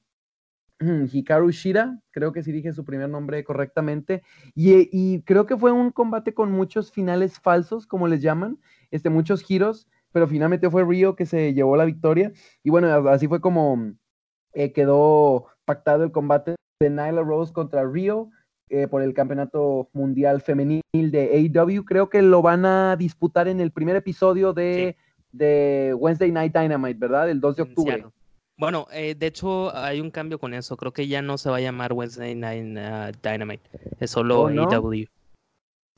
Hikaru 0.80 1.52
Shira, 1.52 2.00
creo 2.12 2.32
que 2.32 2.42
sí 2.42 2.52
dije 2.52 2.74
su 2.74 2.86
primer 2.86 3.10
nombre 3.10 3.44
correctamente, 3.44 4.24
y, 4.56 5.22
creo 5.24 5.46
que 5.46 5.58
fue 5.58 5.72
un 5.72 5.92
combate 5.92 6.34
con 6.34 6.52
muchos 6.52 6.92
finales 6.92 7.40
falsos, 7.40 7.86
como 7.86 8.08
les 8.08 8.22
llaman, 8.22 8.60
este, 8.92 9.10
muchos 9.10 9.44
giros, 9.44 9.88
pero 10.12 10.28
finalmente 10.28 10.70
fue 10.70 10.86
Rio 10.86 11.16
que 11.16 11.26
se 11.26 11.54
llevó 11.54 11.76
la 11.76 11.86
victoria, 11.86 12.32
y 12.64 12.70
bueno, 12.70 12.88
así 13.10 13.28
fue 13.28 13.42
como 13.42 13.94
eh, 14.54 14.72
quedó 14.72 15.48
pactado 15.66 16.04
el 16.04 16.12
combate 16.12 16.56
de 16.80 16.90
Nyla 16.90 17.22
Rose 17.22 17.54
contra 17.54 17.86
Rio 17.86 18.30
eh, 18.70 18.88
por 18.88 19.02
el 19.02 19.14
campeonato 19.14 19.90
mundial 19.94 20.42
femenil 20.42 20.82
de 20.94 21.52
AEW, 21.56 21.86
creo 21.86 22.10
que 22.10 22.22
lo 22.22 22.42
van 22.42 22.66
a 22.66 22.96
disputar 22.96 23.48
en 23.48 23.60
el 23.60 23.72
primer 23.72 23.96
episodio 23.96 24.54
de, 24.54 24.96
de 25.32 25.96
Wednesday 25.98 26.32
Night 26.32 26.56
Dynamite, 26.56 27.00
¿verdad? 27.00 27.30
El 27.30 27.42
2 27.42 27.56
de 27.56 27.62
octubre. 27.64 28.06
Bueno, 28.60 28.88
eh, 28.92 29.16
de 29.16 29.28
hecho 29.28 29.74
hay 29.74 30.02
un 30.02 30.12
cambio 30.12 30.38
con 30.38 30.54
eso. 30.54 30.76
Creo 30.76 30.92
que 30.92 31.08
ya 31.08 31.22
no 31.22 31.38
se 31.38 31.50
va 31.50 31.58
a 31.58 31.62
llamar 31.62 31.94
Wednesday 31.94 32.36
Night 32.36 32.78
uh, 32.78 33.18
Dynamite. 33.24 33.64
Es 34.02 34.12
solo 34.12 34.42
¿Oh, 34.42 34.48
AEW. 34.50 35.06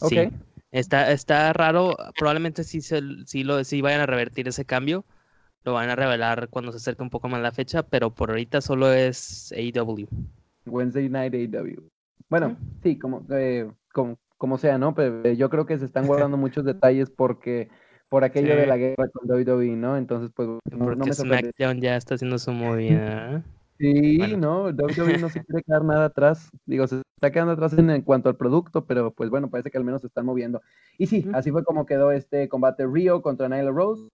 Sí. 0.08 0.30
Está, 0.72 1.12
está 1.12 1.52
raro. 1.54 1.96
Probablemente 2.18 2.64
sí, 2.64 2.82
se, 2.82 3.02
sí, 3.26 3.44
lo, 3.44 3.64
sí 3.64 3.82
vayan 3.82 4.02
a 4.02 4.06
revertir 4.06 4.48
ese 4.48 4.66
cambio. 4.66 5.06
Lo 5.64 5.74
van 5.74 5.90
a 5.90 5.96
revelar 5.96 6.50
cuando 6.50 6.72
se 6.72 6.78
acerque 6.78 7.04
un 7.04 7.10
poco 7.10 7.30
más 7.30 7.42
la 7.42 7.52
fecha, 7.52 7.84
pero 7.84 8.14
por 8.14 8.32
ahorita 8.32 8.62
solo 8.62 8.92
es 8.92 9.54
AEW. 9.54 10.08
Wednesday 10.66 11.10
Night 11.10 11.34
AEW. 11.34 11.90
Bueno, 12.30 12.58
sí, 12.82 12.98
como, 12.98 13.26
eh, 13.32 13.70
como, 13.94 14.18
como 14.38 14.58
sea, 14.58 14.78
¿no? 14.78 14.96
Pero 14.96 15.32
yo 15.34 15.50
creo 15.50 15.66
que 15.66 15.78
se 15.78 15.86
están 15.86 16.08
guardando 16.08 16.38
muchos 16.38 16.66
detalles 16.66 17.10
porque 17.10 17.70
por 18.10 18.24
aquello 18.24 18.56
de 18.56 18.66
la 18.66 18.78
guerra 18.78 19.08
con 19.10 19.30
WWE, 19.30 19.76
¿no? 19.76 19.98
Entonces, 19.98 20.32
pues, 20.36 20.48
no, 20.72 20.96
me 20.96 21.14
SmackDown 21.14 21.80
ya 21.80 21.96
está 21.96 22.16
haciendo 22.16 22.40
su 22.40 22.52
movida. 22.52 23.44
Sí, 23.82 24.36
no, 24.38 24.66
WWE 24.66 25.18
no 25.18 25.30
se 25.30 25.44
quiere 25.46 25.64
quedar 25.64 25.84
nada 25.84 26.06
atrás. 26.06 26.52
Digo, 26.68 26.86
se 26.86 27.02
está 27.16 27.32
quedando 27.32 27.54
atrás 27.54 27.74
en, 27.74 28.02
cuanto 28.04 28.30
al 28.30 28.38
producto, 28.38 28.86
pero 28.86 29.12
pues 29.12 29.32
bueno, 29.32 29.50
parece 29.50 29.72
que 29.72 29.78
al 29.80 29.84
menos 29.84 30.02
se 30.02 30.08
están 30.08 30.26
moviendo. 30.26 30.62
Y 31.00 31.08
sí, 31.08 31.28
así 31.34 31.50
fue 31.50 31.64
como 31.64 31.88
quedó 31.88 32.12
este 32.12 32.48
combate 32.48 32.86
Rio 32.86 33.24
contra 33.24 33.50
Nyla 33.50 33.72
Rose 33.72 34.08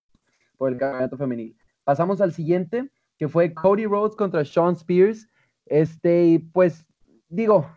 por 0.57 0.71
el 0.71 0.77
campeonato 0.77 1.17
femenil. 1.17 1.57
Pasamos 1.83 2.21
al 2.21 2.31
siguiente, 2.31 2.89
que 3.17 3.27
fue 3.27 3.53
Cody 3.53 3.85
Rhodes 3.85 4.15
contra 4.15 4.45
Sean 4.45 4.73
Spears. 4.73 5.27
Este, 5.65 6.47
pues, 6.53 6.85
digo, 7.27 7.69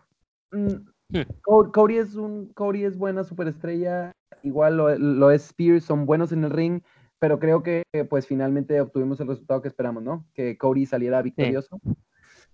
mm, 0.53 1.17
hmm. 1.19 1.71
Cody 1.73 1.99
es 1.99 2.15
un, 2.15 2.53
Cody 2.55 2.85
es 2.85 2.97
buena 2.97 3.25
superestrella, 3.25 4.13
igual 4.45 4.77
lo, 4.77 5.31
es 5.33 5.47
Spears, 5.47 5.85
son 5.85 6.07
buenos 6.07 6.31
en 6.31 6.45
el 6.45 6.51
ring, 6.51 6.83
pero 7.21 7.39
creo 7.39 7.63
que 7.63 7.85
pues 8.09 8.27
finalmente 8.27 8.81
obtuvimos 8.81 9.21
el 9.21 9.29
resultado 9.29 9.63
que 9.63 9.69
esperamos, 9.69 10.03
¿no? 10.03 10.27
Que 10.35 10.57
Cody 10.59 10.87
saliera 10.87 11.23
victorioso. 11.23 11.79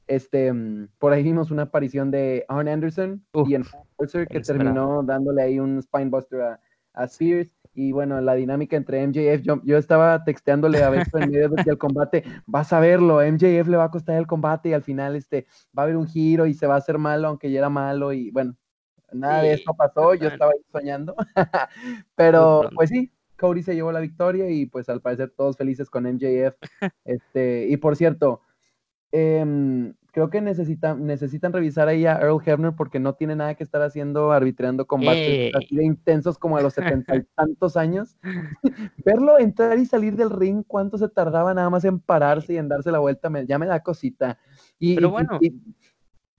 Este, 0.08 0.52
mm, 0.52 0.88
por 0.98 1.12
ahí 1.12 1.22
vimos 1.22 1.50
una 1.50 1.62
aparición 1.62 2.11
de 2.11 2.44
Arn 2.48 2.68
Anderson 2.68 3.24
y 3.46 3.55
en 3.55 3.64
que 4.29 4.40
terminó 4.40 5.02
dándole 5.02 5.42
ahí 5.42 5.59
un 5.61 5.81
spinebuster 5.81 6.40
a, 6.42 6.61
a 6.94 7.05
Spears. 7.05 7.50
Y 7.74 7.92
bueno, 7.92 8.20
la 8.20 8.35
dinámica 8.35 8.76
entre 8.76 9.07
MJF, 9.07 9.42
yo, 9.42 9.61
yo 9.62 9.76
estaba 9.76 10.24
texteándole 10.24 10.83
a 10.83 10.90
Beto 10.90 11.18
en 11.18 11.31
medio 11.31 11.50
del 11.50 11.79
combate, 11.79 12.24
vas 12.46 12.72
a 12.72 12.81
verlo, 12.81 13.20
MJF 13.20 13.68
le 13.68 13.76
va 13.76 13.85
a 13.85 13.90
costar 13.90 14.16
el 14.16 14.26
combate 14.26 14.70
y 14.70 14.72
al 14.72 14.83
final 14.83 15.14
este, 15.14 15.46
va 15.79 15.83
a 15.83 15.85
haber 15.85 15.96
un 15.98 16.07
giro 16.07 16.46
y 16.46 16.55
se 16.55 16.66
va 16.66 16.74
a 16.74 16.79
hacer 16.79 16.96
malo 16.96 17.29
aunque 17.29 17.50
ya 17.50 17.59
era 17.59 17.68
malo 17.68 18.14
y 18.14 18.31
bueno, 18.31 18.57
Nada 19.12 19.42
de 19.42 19.55
esto 19.55 19.72
pasó, 19.74 20.14
yo 20.14 20.29
estaba 20.29 20.52
ahí 20.52 20.61
soñando. 20.72 21.14
Pero 22.16 22.68
pues 22.74 22.90
sí, 22.90 23.12
Cody 23.37 23.62
se 23.62 23.75
llevó 23.75 23.92
la 23.92 24.01
victoria 24.01 24.51
y 24.51 24.66
pues 24.66 24.88
al 24.88 25.01
parecer 25.01 25.33
todos 25.37 25.57
felices 25.57 25.90
con 25.90 26.05
MJF. 26.05 26.57
este, 27.05 27.66
y 27.68 27.77
por 27.77 27.96
cierto, 27.96 28.42
em, 29.12 29.94
creo 30.12 30.31
que 30.31 30.40
necesitan, 30.40 31.05
necesitan 31.05 31.53
revisar 31.53 31.88
ahí 31.88 32.07
a 32.07 32.18
Earl 32.18 32.40
Hebner 32.44 32.72
porque 32.75 32.99
no 32.99 33.14
tiene 33.14 33.37
nada 33.37 33.55
que 33.55 33.62
estar 33.62 33.83
haciendo 33.83 34.33
arbitrando 34.33 34.87
combates 34.87 35.55
así 35.55 35.77
de 35.77 35.85
intensos 35.85 36.38
como 36.38 36.57
a 36.57 36.62
los 36.62 36.72
setenta 36.72 37.16
y 37.16 37.22
tantos 37.37 37.77
años. 37.77 38.16
Verlo 39.05 39.38
entrar 39.38 39.79
y 39.79 39.85
salir 39.85 40.16
del 40.16 40.31
ring, 40.31 40.64
cuánto 40.66 40.96
se 40.96 41.09
tardaba 41.09 41.53
nada 41.53 41.68
más 41.68 41.85
en 41.85 42.01
pararse 42.01 42.55
y 42.55 42.57
en 42.57 42.68
darse 42.68 42.90
la 42.90 42.99
vuelta, 42.99 43.31
ya 43.46 43.59
me 43.59 43.66
da 43.66 43.83
cosita. 43.83 44.38
Y, 44.79 44.94
Pero 44.94 45.11
bueno. 45.11 45.38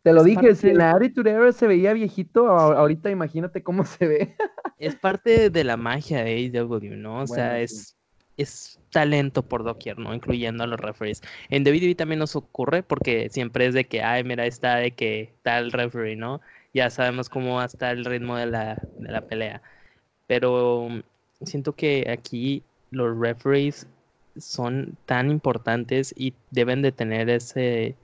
Te 0.08 0.13
lo 0.13 0.24
dije, 0.24 0.56
si 0.56 0.72
la 0.72 0.91
Attitude 0.91 1.52
se 1.52 1.67
veía 1.67 1.91
viejito, 1.91 2.48
ahorita 2.48 3.10
imagínate 3.12 3.62
cómo 3.62 3.84
se 3.84 4.08
ve. 4.08 4.38
es 4.80 4.96
parte 4.96 5.50
de 5.50 5.63
la 5.65 5.76
magia 5.76 6.24
de 6.24 6.50
AEW, 6.56 6.96
¿no? 6.96 7.24
O 7.24 7.28
sea, 7.28 7.60
es, 7.60 7.98
es 8.38 8.80
talento 8.89 9.43
por 9.43 9.65
doquier, 9.65 10.00
¿no? 10.00 10.13
Incluyendo 10.13 10.63
a 10.63 10.67
los 10.67 10.80
referees. 10.80 11.22
En 11.50 11.67
WWE 11.67 11.93
también 11.96 12.20
nos 12.20 12.38
ocurre 12.38 12.84
porque 12.84 13.28
siempre 13.30 13.65
es 13.65 13.74
de 13.74 13.84
que, 13.84 14.02
ay, 14.02 14.24
mira, 14.24 14.46
está 14.46 14.78
de 14.78 14.91
que 14.91 15.34
tal 15.43 15.74
referee, 15.74 16.15
¿no? 16.15 16.39
Ya 16.74 16.89
sabemos 16.89 17.28
cómo 17.28 17.56
va 17.56 17.63
a 17.63 17.65
estar 17.65 17.98
el 17.98 18.06
ritmo 18.06 18.38
de 18.38 18.46
la, 18.46 18.82
de 19.00 19.12
la 19.12 19.28
pelea. 19.28 19.62
Pero 20.26 20.88
siento 21.41 21.74
que 21.74 22.10
aquí 22.10 22.63
los 22.91 23.20
referees 23.20 23.88
son 24.38 24.96
tan 25.06 25.32
importantes 25.32 26.13
y 26.15 26.34
deben 26.52 26.82
de 26.82 26.93
tener 26.93 27.30
ese 27.30 27.98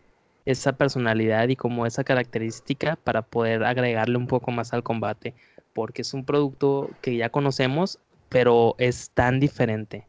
esa 0.45 0.73
personalidad 0.73 1.47
y 1.47 1.55
como 1.55 1.85
esa 1.85 2.03
característica 2.03 2.95
para 2.97 3.21
poder 3.21 3.63
agregarle 3.63 4.17
un 4.17 4.27
poco 4.27 4.51
más 4.51 4.73
al 4.73 4.83
combate, 4.83 5.33
porque 5.73 6.01
es 6.01 6.13
un 6.13 6.25
producto 6.25 6.89
que 7.01 7.15
ya 7.15 7.29
conocemos, 7.29 7.99
pero 8.29 8.75
es 8.77 9.11
tan 9.11 9.39
diferente. 9.39 10.07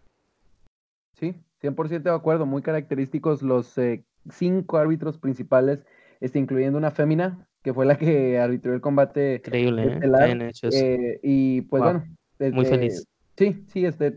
Sí, 1.19 1.35
100% 1.63 2.03
de 2.03 2.11
acuerdo, 2.11 2.47
muy 2.47 2.63
característicos 2.63 3.43
los 3.43 3.79
eh, 3.79 4.05
cinco 4.31 4.79
árbitros 4.79 5.19
principales, 5.19 5.85
este, 6.21 6.39
incluyendo 6.39 6.79
una 6.79 6.91
fémina, 6.91 7.47
que 7.63 7.73
fue 7.73 7.87
la 7.87 7.97
que 7.97 8.39
arbitró 8.39 8.75
el 8.75 8.81
combate. 8.81 9.37
Increíble, 9.37 10.01
¿eh? 10.03 10.53
eh 10.73 11.21
y 11.23 11.63
pues 11.63 11.83
bueno. 11.83 12.05
muy 12.53 12.67
feliz. 12.67 13.07
Sí, 13.37 13.65
sí, 13.67 13.85
este, 13.85 14.11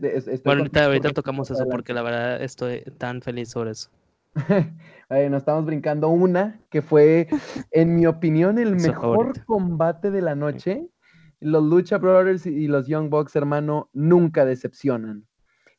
bueno, 0.44 0.60
ahorita, 0.60 0.84
ahorita 0.84 1.10
tocamos 1.10 1.50
eso 1.50 1.66
porque 1.68 1.92
la 1.92 2.02
verdad 2.02 2.40
estoy 2.40 2.82
tan 2.98 3.20
feliz 3.20 3.48
sobre 3.50 3.72
eso. 3.72 3.90
nos 5.10 5.38
estamos 5.38 5.64
brincando 5.64 6.08
una 6.08 6.60
que 6.70 6.82
fue, 6.82 7.28
en 7.70 7.96
mi 7.96 8.06
opinión, 8.06 8.58
el 8.58 8.76
mejor 8.76 9.44
combate 9.44 10.10
de 10.10 10.22
la 10.22 10.34
noche. 10.34 10.88
Los 11.40 11.62
Lucha 11.62 11.98
Brothers 11.98 12.46
y 12.46 12.66
los 12.66 12.88
Young 12.88 13.10
Bucks, 13.10 13.36
hermano, 13.36 13.90
nunca 13.92 14.44
decepcionan. 14.44 15.26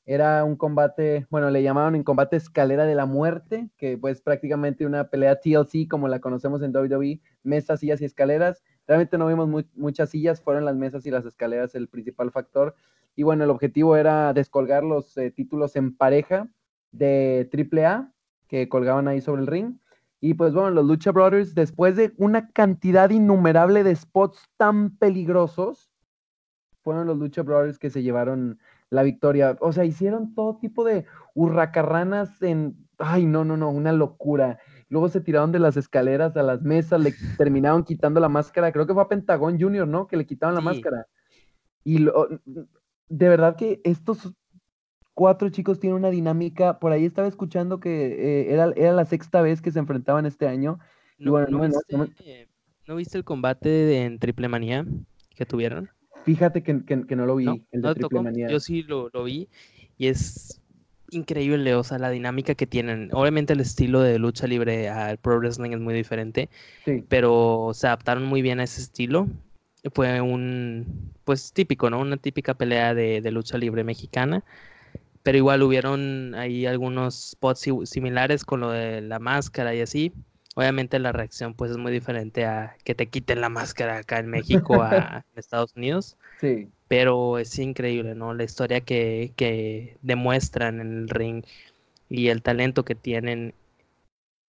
Era 0.05 0.43
un 0.43 0.55
combate, 0.55 1.27
bueno, 1.29 1.51
le 1.51 1.61
llamaban 1.61 1.95
en 1.95 2.03
combate 2.03 2.37
escalera 2.37 2.85
de 2.85 2.95
la 2.95 3.05
muerte, 3.05 3.69
que 3.77 3.95
pues 3.97 4.21
prácticamente 4.21 4.85
una 4.85 5.09
pelea 5.09 5.39
TLC 5.39 5.87
como 5.87 6.07
la 6.07 6.19
conocemos 6.19 6.63
en 6.63 6.75
WWE, 6.75 7.21
mesas, 7.43 7.81
sillas 7.81 8.01
y 8.01 8.05
escaleras. 8.05 8.63
Realmente 8.87 9.19
no 9.19 9.27
vimos 9.27 9.65
muchas 9.75 10.09
sillas, 10.09 10.41
fueron 10.41 10.65
las 10.65 10.75
mesas 10.75 11.05
y 11.05 11.11
las 11.11 11.25
escaleras 11.25 11.75
el 11.75 11.89
principal 11.89 12.31
factor. 12.31 12.73
Y 13.15 13.21
bueno, 13.21 13.43
el 13.43 13.51
objetivo 13.51 13.97
era 13.97 14.33
descolgar 14.33 14.83
los 14.83 15.15
eh, 15.17 15.29
títulos 15.29 15.75
en 15.75 15.95
pareja 15.95 16.49
de 16.91 17.47
AAA 17.53 18.11
que 18.49 18.67
colgaban 18.67 19.07
ahí 19.07 19.21
sobre 19.21 19.41
el 19.41 19.47
ring. 19.47 19.77
Y 20.19 20.33
pues 20.33 20.53
bueno, 20.53 20.71
los 20.71 20.85
Lucha 20.85 21.11
Brothers, 21.11 21.55
después 21.55 21.95
de 21.95 22.11
una 22.17 22.49
cantidad 22.49 23.09
innumerable 23.09 23.83
de 23.83 23.95
spots 23.95 24.49
tan 24.57 24.97
peligrosos, 24.97 25.89
fueron 26.83 27.07
los 27.07 27.17
Lucha 27.17 27.43
Brothers 27.43 27.79
que 27.79 27.89
se 27.89 28.03
llevaron 28.03 28.59
la 28.89 29.03
victoria. 29.03 29.55
O 29.61 29.71
sea, 29.71 29.85
hicieron 29.85 30.33
todo 30.33 30.57
tipo 30.57 30.83
de 30.83 31.05
hurracarranas 31.35 32.41
en... 32.41 32.75
Ay, 32.97 33.25
no, 33.25 33.45
no, 33.45 33.55
no, 33.55 33.69
una 33.69 33.93
locura. 33.93 34.59
Luego 34.89 35.07
se 35.07 35.21
tiraron 35.21 35.53
de 35.53 35.59
las 35.59 35.77
escaleras 35.77 36.35
a 36.35 36.43
las 36.43 36.61
mesas, 36.63 36.99
le 36.99 37.13
terminaron 37.37 37.83
quitando 37.85 38.19
la 38.19 38.27
máscara. 38.27 38.73
Creo 38.73 38.85
que 38.85 38.93
fue 38.93 39.03
a 39.03 39.07
Pentagón 39.07 39.57
Junior, 39.57 39.87
¿no? 39.87 40.07
Que 40.07 40.17
le 40.17 40.25
quitaron 40.25 40.55
la 40.55 40.61
máscara. 40.61 41.07
Y 41.85 41.99
lo, 41.99 42.27
de 43.09 43.29
verdad 43.29 43.55
que 43.55 43.79
estos 43.85 44.33
cuatro 45.19 45.49
chicos 45.49 45.81
tienen 45.81 45.97
una 45.97 46.09
dinámica. 46.09 46.79
Por 46.79 46.93
ahí 46.93 47.03
estaba 47.03 47.27
escuchando 47.27 47.81
que 47.81 47.89
eh, 47.89 48.53
era, 48.53 48.71
era, 48.77 48.93
la 48.93 49.03
sexta 49.03 49.41
vez 49.41 49.61
que 49.61 49.69
se 49.69 49.79
enfrentaban 49.79 50.25
este 50.25 50.47
año. 50.47 50.79
No, 51.17 51.45
no, 51.45 52.95
viste, 52.95 53.17
el 53.17 53.25
combate 53.25 54.05
en 54.05 54.17
Triple 54.17 54.47
Manía 54.47 54.85
que 55.35 55.45
tuvieron? 55.45 55.89
Fíjate 56.23 56.63
que, 56.63 56.85
que, 56.85 57.15
no 57.17 57.25
lo 57.25 57.35
vi, 57.35 57.47
el 57.73 57.81
de 57.81 57.95
Triple 57.95 58.21
Manía. 58.21 58.47
Yo 58.47 58.61
sí 58.61 58.83
lo, 58.83 59.09
lo, 59.11 59.25
vi 59.25 59.49
y 59.97 60.07
es 60.07 60.61
increíble, 61.11 61.75
o 61.75 61.83
sea, 61.83 61.99
la 61.99 62.11
dinámica 62.11 62.55
que 62.55 62.65
tienen. 62.65 63.09
Obviamente 63.11 63.51
el 63.51 63.59
estilo 63.59 63.99
de 63.99 64.19
lucha 64.19 64.47
libre 64.47 64.87
al 64.87 65.17
pro 65.17 65.37
wrestling 65.37 65.71
es 65.71 65.81
muy 65.81 65.93
diferente, 65.93 66.49
pero 67.09 67.71
se 67.73 67.87
adaptaron 67.87 68.23
muy 68.23 68.41
bien 68.41 68.61
a 68.61 68.63
ese 68.63 68.79
estilo. 68.79 69.27
Fue 69.93 70.21
un, 70.21 71.11
pues 71.25 71.51
típico, 71.51 71.89
¿no? 71.89 71.99
Una 71.99 72.15
típica 72.15 72.53
pelea 72.53 72.93
de, 72.93 73.19
de 73.19 73.31
lucha 73.31 73.57
libre 73.57 73.83
mexicana, 73.83 74.45
pero 75.29 75.37
igual 75.37 75.61
hubieron 75.61 76.33
ahí 76.33 76.65
algunos 76.65 77.33
spots 77.33 77.67
similares 77.83 78.43
con 78.43 78.61
lo 78.61 78.71
de 78.71 79.01
la 79.01 79.19
máscara 79.19 79.75
y 79.75 79.81
así. 79.81 80.11
Obviamente 80.55 80.97
la 80.97 81.11
reacción 81.11 81.53
pues 81.53 81.69
es 81.69 81.77
muy 81.77 81.91
diferente 81.91 82.47
a 82.47 82.75
que 82.83 82.95
te 82.95 83.05
quiten 83.05 83.39
la 83.39 83.49
máscara 83.49 83.97
acá 83.97 84.17
en 84.17 84.25
México 84.25 84.81
a 84.81 85.23
Estados 85.35 85.75
Unidos. 85.75 86.17
Sí. 86.41 86.69
Pero 86.87 87.37
es 87.37 87.59
increíble, 87.59 88.15
¿no? 88.15 88.33
La 88.33 88.43
historia 88.43 88.81
que, 88.81 89.31
que 89.35 89.97
demuestran 90.01 90.81
en 90.81 90.97
el 90.97 91.09
ring 91.09 91.43
y 92.09 92.29
el 92.29 92.41
talento 92.41 92.83
que 92.83 92.95
tienen. 92.95 93.53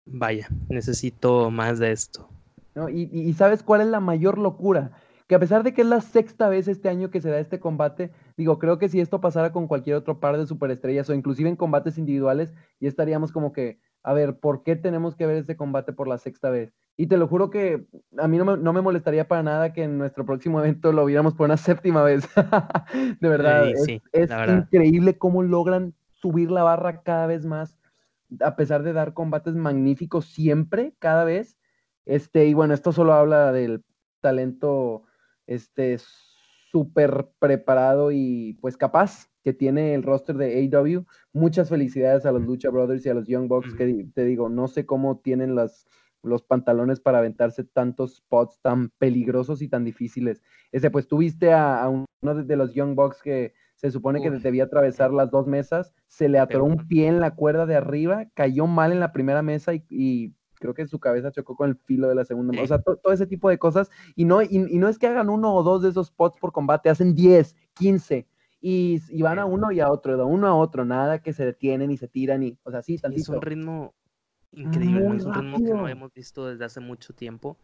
Vaya, 0.06 0.48
necesito 0.70 1.50
más 1.50 1.78
de 1.78 1.92
esto. 1.92 2.26
¿No? 2.74 2.88
Y, 2.88 3.10
y, 3.12 3.30
sabes 3.34 3.62
cuál 3.62 3.82
es 3.82 3.88
la 3.88 4.00
mayor 4.00 4.38
locura? 4.38 4.92
Que 5.30 5.36
a 5.36 5.38
pesar 5.38 5.62
de 5.62 5.72
que 5.72 5.82
es 5.82 5.86
la 5.86 6.00
sexta 6.00 6.48
vez 6.48 6.66
este 6.66 6.88
año 6.88 7.12
que 7.12 7.20
se 7.20 7.30
da 7.30 7.38
este 7.38 7.60
combate, 7.60 8.10
digo, 8.36 8.58
creo 8.58 8.80
que 8.80 8.88
si 8.88 8.98
esto 8.98 9.20
pasara 9.20 9.52
con 9.52 9.68
cualquier 9.68 9.94
otro 9.94 10.18
par 10.18 10.36
de 10.36 10.44
superestrellas 10.44 11.08
o 11.08 11.14
inclusive 11.14 11.48
en 11.48 11.54
combates 11.54 11.98
individuales, 11.98 12.52
ya 12.80 12.88
estaríamos 12.88 13.30
como 13.30 13.52
que, 13.52 13.78
a 14.02 14.12
ver, 14.12 14.40
¿por 14.40 14.64
qué 14.64 14.74
tenemos 14.74 15.14
que 15.14 15.26
ver 15.26 15.36
este 15.36 15.54
combate 15.56 15.92
por 15.92 16.08
la 16.08 16.18
sexta 16.18 16.50
vez? 16.50 16.74
Y 16.96 17.06
te 17.06 17.16
lo 17.16 17.28
juro 17.28 17.48
que 17.48 17.86
a 18.18 18.26
mí 18.26 18.38
no 18.38 18.44
me, 18.44 18.56
no 18.56 18.72
me 18.72 18.80
molestaría 18.80 19.28
para 19.28 19.44
nada 19.44 19.72
que 19.72 19.84
en 19.84 19.98
nuestro 19.98 20.26
próximo 20.26 20.58
evento 20.58 20.90
lo 20.90 21.04
viéramos 21.04 21.34
por 21.34 21.44
una 21.44 21.56
séptima 21.56 22.02
vez. 22.02 22.28
de 23.20 23.28
verdad, 23.28 23.68
es, 23.68 23.86
es 24.10 24.30
increíble 24.48 25.16
cómo 25.16 25.44
logran 25.44 25.94
subir 26.10 26.50
la 26.50 26.64
barra 26.64 27.02
cada 27.02 27.28
vez 27.28 27.46
más, 27.46 27.78
a 28.40 28.56
pesar 28.56 28.82
de 28.82 28.94
dar 28.94 29.14
combates 29.14 29.54
magníficos 29.54 30.24
siempre, 30.24 30.92
cada 30.98 31.22
vez. 31.22 31.56
Este, 32.04 32.46
y 32.46 32.52
bueno, 32.52 32.74
esto 32.74 32.90
solo 32.90 33.12
habla 33.12 33.52
del 33.52 33.84
talento 34.20 35.04
este 35.50 35.98
súper 36.70 37.28
preparado 37.38 38.12
y 38.12 38.56
pues 38.60 38.76
capaz 38.76 39.28
que 39.42 39.52
tiene 39.52 39.94
el 39.94 40.02
roster 40.02 40.36
de 40.36 40.70
AW. 40.72 41.04
Muchas 41.32 41.68
felicidades 41.68 42.24
a 42.24 42.32
los 42.32 42.42
Lucha 42.42 42.70
Brothers 42.70 43.04
y 43.04 43.08
a 43.08 43.14
los 43.14 43.26
Young 43.26 43.48
Bucks, 43.48 43.74
que 43.74 44.06
te 44.14 44.24
digo, 44.24 44.48
no 44.48 44.68
sé 44.68 44.86
cómo 44.86 45.18
tienen 45.18 45.54
las, 45.54 45.86
los 46.22 46.42
pantalones 46.42 47.00
para 47.00 47.18
aventarse 47.18 47.64
tantos 47.64 48.16
spots 48.16 48.60
tan 48.62 48.90
peligrosos 48.98 49.62
y 49.62 49.68
tan 49.68 49.84
difíciles. 49.84 50.42
Ese, 50.72 50.90
pues 50.90 51.08
tuviste 51.08 51.52
a, 51.52 51.82
a 51.82 51.88
uno 51.88 52.06
de, 52.22 52.56
los 52.56 52.74
Young 52.74 52.94
Bucks 52.94 53.22
que 53.22 53.54
se 53.74 53.90
supone 53.90 54.20
que 54.20 54.30
debía 54.30 54.64
atravesar 54.64 55.10
las 55.10 55.30
dos 55.30 55.46
mesas, 55.46 55.94
se 56.06 56.28
le 56.28 56.38
atoró 56.38 56.64
un 56.64 56.86
pie 56.86 57.06
en 57.06 57.18
la 57.18 57.34
cuerda 57.34 57.64
de 57.64 57.76
arriba, 57.76 58.26
cayó 58.34 58.66
mal 58.66 58.92
en 58.92 59.00
la 59.00 59.12
primera 59.12 59.40
mesa 59.40 59.72
y, 59.74 60.34
creo 60.60 60.74
que 60.74 60.86
su 60.86 61.00
cabeza 61.00 61.32
chocó 61.32 61.56
con 61.56 61.70
el 61.70 61.76
filo 61.76 62.08
de 62.08 62.14
la 62.14 62.24
segunda. 62.24 62.52
mesa. 62.52 62.76
O 62.76 62.82
sea, 62.82 62.96
todo 62.96 63.12
ese 63.12 63.26
tipo 63.26 63.48
de 63.48 63.58
cosas. 63.58 63.90
Y 64.14 64.24
no, 64.24 64.42
y, 64.42 64.58
no 64.58 64.88
es 64.88 64.98
que 64.98 65.08
hagan 65.08 65.28
uno 65.28 65.52
o 65.52 65.62
dos 65.64 65.82
de 65.82 65.88
esos 65.88 66.08
spots 66.08 66.38
por 66.38 66.52
combate, 66.52 66.88
hacen 66.88 67.14
10, 67.14 67.56
15 67.74 68.26
y, 68.60 69.22
van 69.22 69.38
a 69.38 69.46
uno 69.46 69.72
y 69.72 69.80
a 69.80 69.90
otro, 69.90 70.16
de 70.16 70.22
uno 70.22 70.46
a 70.46 70.54
otro, 70.54 70.84
nada 70.84 71.22
que 71.22 71.32
se 71.32 71.44
detienen 71.44 71.90
y 71.90 71.96
se 71.96 72.08
tiran 72.08 72.42
y, 72.42 72.56
o 72.62 72.70
sea, 72.70 72.82
sí, 72.82 72.98
tantito. 72.98 73.32
Es 73.32 73.36
un 73.36 73.42
ritmo 73.42 73.94
increíble, 74.52 75.16
es 75.16 75.24
un 75.24 75.34
ritmo 75.34 75.56
que 75.56 75.74
no 75.74 75.88
hemos 75.88 76.12
visto 76.12 76.46
desde 76.46 76.64
hace 76.64 76.80
mucho 76.80 77.14
tiempo. 77.14 77.56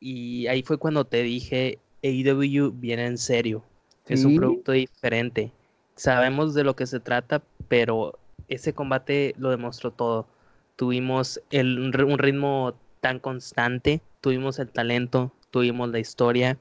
Y 0.00 0.46
ahí 0.48 0.62
fue 0.62 0.76
cuando 0.76 1.04
te 1.04 1.22
dije, 1.22 1.78
AEW 2.02 2.72
viene 2.72 3.06
en 3.06 3.16
serio, 3.16 3.62
es 4.06 4.24
un 4.24 4.36
producto 4.36 4.72
diferente. 4.72 5.52
Sabemos 5.94 6.52
de 6.52 6.64
lo 6.64 6.74
que 6.74 6.86
se 6.86 6.98
trata, 6.98 7.40
pero 7.68 8.18
ese 8.48 8.74
combate 8.74 9.34
lo 9.38 9.50
demostró 9.50 9.92
todo. 9.92 10.26
Tuvimos 10.76 11.40
el, 11.50 11.78
un 11.78 12.18
ritmo 12.18 12.74
tan 13.00 13.18
constante, 13.18 14.00
tuvimos 14.20 14.58
el 14.58 14.70
talento, 14.70 15.32
tuvimos 15.50 15.88
la 15.90 15.98
historia 15.98 16.58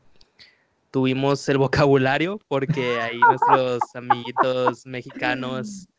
tuvimos 0.93 1.49
el 1.49 1.57
vocabulario 1.67 2.39
porque 2.47 3.01
ahí 3.01 3.19
nuestros 3.19 3.81
amiguitos 3.95 4.85
mexicanos 4.85 5.89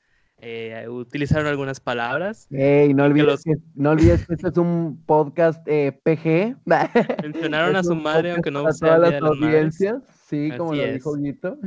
eh, 0.40 0.87
utilizaron 0.88 1.46
algunas 1.46 1.81
palabras. 1.81 2.46
Ey, 2.50 2.92
no 2.94 3.05
olvides, 3.05 3.42
que, 3.44 3.55
no 3.74 3.90
olvides 3.90 4.27
que 4.27 4.35
este 4.35 4.48
es 4.48 4.57
un 4.59 5.03
podcast 5.07 5.66
eh, 5.66 5.98
PG. 6.05 6.57
Mencionaron 7.22 7.77
a 7.77 7.83
su 7.83 7.94
madre, 7.94 8.33
aunque 8.33 8.50
no 8.50 8.70
sea 8.72 8.96
todas 8.96 9.12
las 9.12 9.22
audiencias. 9.22 10.03
Sí, 10.27 10.50
como 10.57 10.74
lo 10.74 10.85
dijo 10.85 11.14
Guito. 11.16 11.59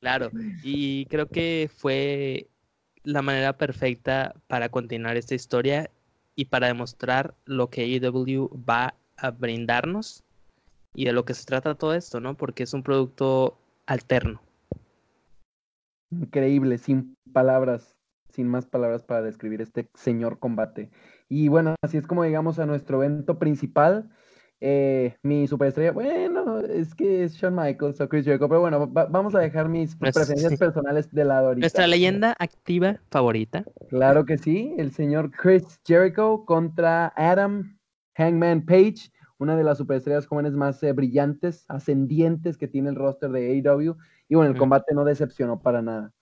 claro, 0.00 0.30
y 0.62 1.06
creo 1.06 1.28
que 1.28 1.70
fue 1.74 2.48
la 3.04 3.22
manera 3.22 3.56
perfecta 3.56 4.34
para 4.46 4.68
continuar 4.68 5.16
esta 5.16 5.34
historia 5.34 5.90
y 6.36 6.46
para 6.46 6.68
demostrar 6.68 7.34
lo 7.44 7.68
que 7.68 7.82
AEW 7.82 8.48
va 8.68 8.94
a 9.16 9.30
brindarnos 9.30 10.22
y 10.94 11.04
de 11.04 11.12
lo 11.12 11.24
que 11.24 11.34
se 11.34 11.44
trata 11.44 11.74
todo 11.74 11.94
esto, 11.94 12.20
¿no? 12.20 12.36
Porque 12.36 12.62
es 12.62 12.74
un 12.74 12.82
producto 12.82 13.58
alterno. 13.86 14.40
Increíble, 16.10 16.78
sin 16.78 17.16
palabras, 17.32 17.96
sin 18.30 18.48
más 18.48 18.66
palabras 18.66 19.02
para 19.02 19.22
describir 19.22 19.62
este 19.62 19.88
señor 19.94 20.38
combate. 20.38 20.90
Y 21.28 21.48
bueno, 21.48 21.74
así 21.82 21.96
es 21.96 22.06
como 22.06 22.24
llegamos 22.24 22.58
a 22.58 22.66
nuestro 22.66 23.02
evento 23.02 23.38
principal. 23.38 24.10
Eh, 24.64 25.16
mi 25.22 25.48
superestrella, 25.48 25.90
bueno, 25.90 26.60
es 26.60 26.94
que 26.94 27.24
es 27.24 27.34
Shawn 27.34 27.56
Michaels 27.56 28.00
o 28.00 28.08
Chris 28.08 28.24
Jericho, 28.24 28.48
pero 28.48 28.60
bueno, 28.60 28.86
vamos 28.86 29.34
a 29.34 29.40
dejar 29.40 29.68
mis 29.68 29.96
preferencias 29.96 30.56
personales 30.56 31.12
de 31.12 31.24
lado 31.24 31.48
ahorita. 31.48 31.64
Nuestra 31.64 31.86
leyenda 31.88 32.36
activa 32.38 33.00
favorita. 33.10 33.64
Claro 33.88 34.24
que 34.24 34.38
sí, 34.38 34.72
el 34.78 34.92
señor 34.92 35.32
Chris 35.32 35.80
Jericho 35.84 36.44
contra 36.44 37.12
Adam 37.16 37.76
Hangman 38.14 38.64
Page 38.64 39.10
una 39.42 39.56
de 39.56 39.64
las 39.64 39.78
superestrellas 39.78 40.26
jóvenes 40.26 40.52
más 40.52 40.80
eh, 40.84 40.92
brillantes, 40.92 41.64
ascendientes 41.68 42.56
que 42.56 42.68
tiene 42.68 42.90
el 42.90 42.94
roster 42.94 43.30
de 43.30 43.50
AEW. 43.50 43.96
Y 44.28 44.36
bueno, 44.36 44.52
el 44.52 44.56
combate 44.56 44.94
no 44.94 45.04
decepcionó 45.04 45.60
para 45.60 45.82
nada. 45.82 46.12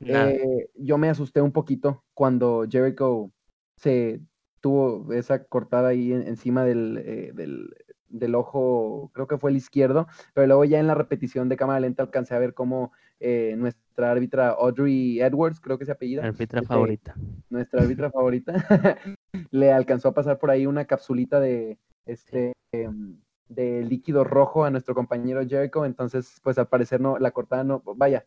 Eh, 0.00 0.68
yo 0.74 0.98
me 0.98 1.08
asusté 1.08 1.40
un 1.40 1.52
poquito 1.52 2.04
cuando 2.14 2.66
Jericho 2.68 3.30
se 3.76 4.20
tuvo 4.60 5.12
esa 5.12 5.44
cortada 5.44 5.88
ahí 5.88 6.12
encima 6.12 6.68
eh, 6.68 7.30
del, 7.32 7.74
del, 8.18 8.34
ojo, 8.34 9.10
creo 9.12 9.26
que 9.26 9.38
fue 9.38 9.50
el 9.50 9.56
izquierdo, 9.56 10.06
pero 10.32 10.46
luego 10.46 10.64
ya 10.64 10.78
en 10.78 10.86
la 10.86 10.94
repetición 10.94 11.48
de 11.48 11.56
cámara 11.56 11.80
lenta 11.80 12.02
alcancé 12.02 12.34
a 12.34 12.38
ver 12.38 12.54
cómo 12.54 12.92
nuestra 13.56 14.10
árbitra 14.10 14.50
Audrey 14.50 15.20
Edwards, 15.20 15.58
creo 15.58 15.78
que 15.78 15.86
se 15.86 15.92
apellida. 15.92 16.24
Árbitra 16.24 16.60
este, 16.60 16.68
favorita. 16.68 17.14
Nuestra 17.48 17.82
árbitra 17.82 18.10
favorita, 18.10 18.52
le 19.50 19.72
alcanzó 19.72 20.08
a 20.08 20.14
pasar 20.14 20.38
por 20.38 20.50
ahí 20.50 20.66
una 20.66 20.84
capsulita 20.84 21.40
de, 21.40 21.78
este, 22.06 22.52
em, 22.72 23.16
de 23.48 23.84
líquido 23.84 24.24
rojo 24.24 24.64
a 24.64 24.70
nuestro 24.70 24.94
compañero 24.94 25.46
Jericho, 25.46 25.84
entonces 25.84 26.40
pues 26.42 26.58
al 26.58 26.68
parecer 26.68 27.00
no, 27.00 27.18
la 27.18 27.30
cortada 27.30 27.64
no, 27.64 27.82
vaya, 27.96 28.26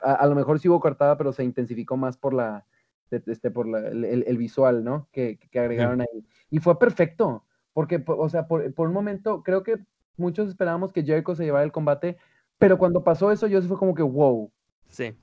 a, 0.00 0.26
lo 0.26 0.34
mejor 0.34 0.58
sí 0.58 0.68
hubo 0.68 0.80
cortada, 0.80 1.16
pero 1.16 1.32
se 1.32 1.44
intensificó 1.44 1.96
más 1.96 2.16
por 2.16 2.34
la, 2.34 2.66
este, 3.10 3.50
por 3.50 3.66
el, 3.68 4.36
visual, 4.36 4.84
¿no? 4.84 5.08
Que, 5.12 5.38
agregaron 5.54 6.00
ahí. 6.00 6.26
Y 6.50 6.58
fue 6.58 6.78
perfecto, 6.78 7.44
porque, 7.72 8.02
o 8.06 8.28
sea, 8.28 8.46
por, 8.46 8.72
un 8.76 8.92
momento 8.92 9.42
creo 9.42 9.62
que 9.62 9.78
muchos 10.16 10.48
esperábamos 10.48 10.92
que 10.92 11.04
Jericho 11.04 11.34
se 11.34 11.44
llevara 11.44 11.64
el 11.64 11.72
combate, 11.72 12.16
pero 12.58 12.78
cuando 12.78 13.02
pasó 13.02 13.30
eso 13.30 13.46
yo 13.46 13.60
fue 13.62 13.78
como 13.78 13.94
que, 13.94 14.02
wow. 14.02 14.50
Sí. 14.88 15.14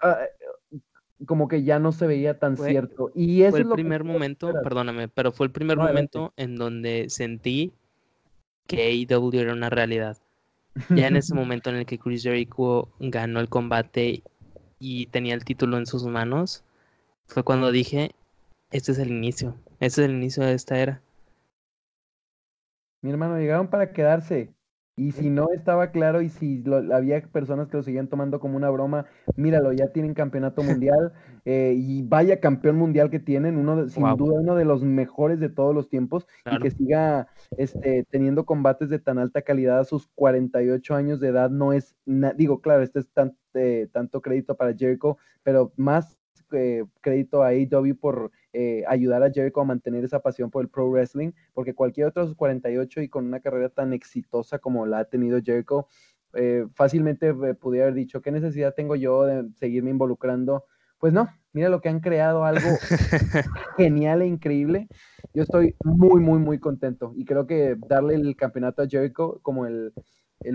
Ah, 0.00 0.18
como 1.26 1.48
que 1.48 1.62
ya 1.64 1.78
no 1.78 1.92
se 1.92 2.06
veía 2.06 2.38
tan 2.38 2.56
cierto. 2.56 3.10
Y 3.14 3.42
fue 3.50 3.60
el 3.60 3.68
primer 3.68 4.04
momento, 4.04 4.52
perdóname, 4.62 5.08
pero 5.08 5.32
fue 5.32 5.46
el 5.46 5.52
primer 5.52 5.78
momento 5.78 6.32
en 6.36 6.56
donde 6.56 7.06
sentí 7.08 7.72
que 8.66 9.06
AEW 9.08 9.40
era 9.40 9.52
una 9.52 9.70
realidad. 9.70 10.18
Ya 10.90 11.06
en 11.06 11.16
ese 11.16 11.34
momento 11.34 11.70
en 11.70 11.76
el 11.76 11.86
que 11.86 12.00
Chris 12.00 12.24
Jericho 12.24 12.88
ganó 12.98 13.38
el 13.38 13.48
combate 13.48 14.24
y 14.80 15.06
tenía 15.06 15.34
el 15.34 15.44
título 15.44 15.78
en 15.78 15.86
sus 15.86 16.04
manos, 16.04 16.64
fue 17.26 17.44
cuando 17.44 17.70
dije, 17.70 18.10
este 18.72 18.90
es 18.90 18.98
el 18.98 19.10
inicio, 19.10 19.54
este 19.78 20.02
es 20.02 20.08
el 20.08 20.16
inicio 20.16 20.42
de 20.42 20.54
esta 20.54 20.78
era. 20.78 21.00
Mi 23.04 23.10
hermano, 23.10 23.38
llegaron 23.38 23.68
para 23.68 23.92
quedarse. 23.92 24.54
Y 24.96 25.12
si 25.12 25.28
no 25.28 25.48
estaba 25.52 25.90
claro 25.90 26.22
y 26.22 26.30
si 26.30 26.64
había 26.90 27.20
personas 27.20 27.68
que 27.68 27.76
lo 27.76 27.82
seguían 27.82 28.08
tomando 28.08 28.40
como 28.40 28.56
una 28.56 28.70
broma, 28.70 29.04
míralo, 29.36 29.74
ya 29.74 29.88
tienen 29.88 30.14
campeonato 30.14 30.62
mundial 30.82 31.12
eh, 31.44 31.74
y 31.76 32.00
vaya 32.00 32.40
campeón 32.40 32.76
mundial 32.76 33.10
que 33.10 33.20
tienen, 33.20 33.58
uno 33.58 33.90
sin 33.90 34.04
duda 34.16 34.40
uno 34.40 34.54
de 34.54 34.64
los 34.64 34.84
mejores 34.84 35.38
de 35.38 35.50
todos 35.50 35.74
los 35.74 35.90
tiempos 35.90 36.26
y 36.50 36.58
que 36.60 36.70
siga 36.70 37.28
este, 37.58 38.06
teniendo 38.08 38.46
combates 38.46 38.88
de 38.88 39.00
tan 39.00 39.18
alta 39.18 39.42
calidad 39.42 39.80
a 39.80 39.84
sus 39.84 40.06
48 40.14 40.94
años 40.94 41.20
de 41.20 41.28
edad 41.28 41.50
no 41.50 41.74
es, 41.74 41.94
digo, 42.36 42.62
claro, 42.62 42.82
este 42.82 43.00
es 43.00 43.10
eh, 43.52 43.88
tanto 43.92 44.22
crédito 44.22 44.56
para 44.56 44.74
Jericho, 44.74 45.18
pero 45.42 45.74
más 45.76 46.18
eh, 46.52 46.84
crédito 47.02 47.42
a 47.42 47.48
AEW 47.48 47.96
por 47.98 48.30
eh, 48.54 48.84
ayudar 48.88 49.22
a 49.22 49.30
Jericho 49.30 49.60
a 49.60 49.64
mantener 49.64 50.04
esa 50.04 50.20
pasión 50.20 50.50
por 50.50 50.62
el 50.62 50.70
pro 50.70 50.88
wrestling, 50.88 51.32
porque 51.52 51.74
cualquier 51.74 52.06
otro 52.06 52.22
de 52.22 52.28
sus 52.28 52.36
48 52.36 53.02
y 53.02 53.08
con 53.08 53.26
una 53.26 53.40
carrera 53.40 53.68
tan 53.68 53.92
exitosa 53.92 54.58
como 54.58 54.86
la 54.86 55.00
ha 55.00 55.04
tenido 55.04 55.40
Jericho, 55.44 55.88
eh, 56.34 56.66
fácilmente 56.74 57.34
pudiera 57.54 57.86
haber 57.86 57.94
dicho, 57.94 58.22
¿qué 58.22 58.30
necesidad 58.32 58.74
tengo 58.74 58.96
yo 58.96 59.24
de 59.24 59.48
seguirme 59.54 59.90
involucrando? 59.90 60.64
pues 61.04 61.12
no, 61.12 61.28
mira 61.52 61.68
lo 61.68 61.82
que 61.82 61.90
han 61.90 62.00
creado, 62.00 62.46
algo 62.46 62.66
genial 63.76 64.22
e 64.22 64.26
increíble. 64.26 64.88
Yo 65.34 65.42
estoy 65.42 65.76
muy, 65.84 66.18
muy, 66.18 66.38
muy 66.38 66.58
contento 66.58 67.12
y 67.14 67.26
creo 67.26 67.46
que 67.46 67.76
darle 67.88 68.14
el 68.14 68.34
campeonato 68.36 68.80
a 68.80 68.88
Jericho 68.88 69.38
como 69.42 69.66
el, 69.66 69.92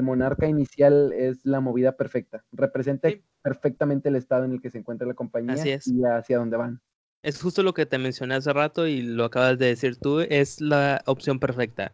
monarca 0.02 0.48
inicial 0.48 1.14
es 1.14 1.46
la 1.46 1.60
movida 1.60 1.98
perfecta. 1.98 2.44
Representa 2.52 3.10
perfectamente 3.44 4.10
el 4.10 4.16
estado 4.16 4.46
en 4.46 4.54
el 4.54 4.60
que 4.60 4.72
se 4.72 4.80
encuentra 4.80 5.08
la 5.08 5.14
compañía 5.14 5.56
y 5.86 6.04
hacia 6.04 6.40
dónde 6.40 6.58
van. 6.58 6.82
Es 7.22 7.42
justo 7.42 7.64
lo 7.64 7.74
que 7.74 7.86
te 7.86 7.98
mencioné 7.98 8.36
hace 8.36 8.54
rato 8.54 8.88
y 8.88 9.02
lo 9.02 9.26
acabas 9.26 9.60
de 9.60 9.68
decir 9.68 9.98
tú, 9.98 10.22
es 10.22 10.62
la 10.62 11.02
opción 11.06 11.40
perfecta. 11.40 11.92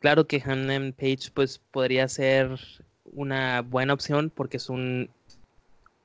Claro 0.00 0.26
que 0.26 0.42
Hannah 0.44 0.92
Page 0.92 1.30
pues 1.32 1.58
podría 1.58 2.08
ser 2.08 2.58
una 3.04 3.62
buena 3.62 3.94
opción 3.94 4.30
porque 4.34 4.56
es 4.56 4.68
un, 4.68 5.10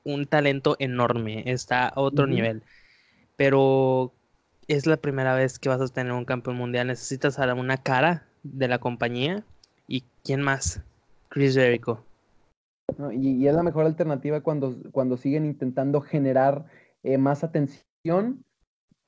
un 0.04 0.26
talento 0.26 0.76
enorme, 0.78 1.42
está 1.46 1.88
a 1.88 2.00
otro 2.00 2.26
nivel. 2.26 2.62
Pero 3.36 4.12
es 4.68 4.86
la 4.86 4.96
primera 4.96 5.34
vez 5.34 5.58
que 5.58 5.68
vas 5.68 5.80
a 5.80 5.88
tener 5.88 6.12
un 6.12 6.24
campeón 6.24 6.56
mundial, 6.56 6.86
necesitas 6.86 7.38
a 7.38 7.52
una 7.54 7.76
cara 7.76 8.26
de 8.42 8.68
la 8.68 8.78
compañía. 8.78 9.44
¿Y 9.88 10.04
quién 10.22 10.40
más? 10.40 10.80
Chris 11.28 11.54
Jericho. 11.54 12.04
y, 13.12 13.46
es 13.46 13.54
la 13.54 13.62
mejor 13.62 13.86
alternativa 13.86 14.40
cuando, 14.40 14.76
cuando 14.92 15.16
siguen 15.16 15.44
intentando 15.44 16.00
generar 16.00 16.66
eh, 17.02 17.18
más 17.18 17.42
atención. 17.42 17.82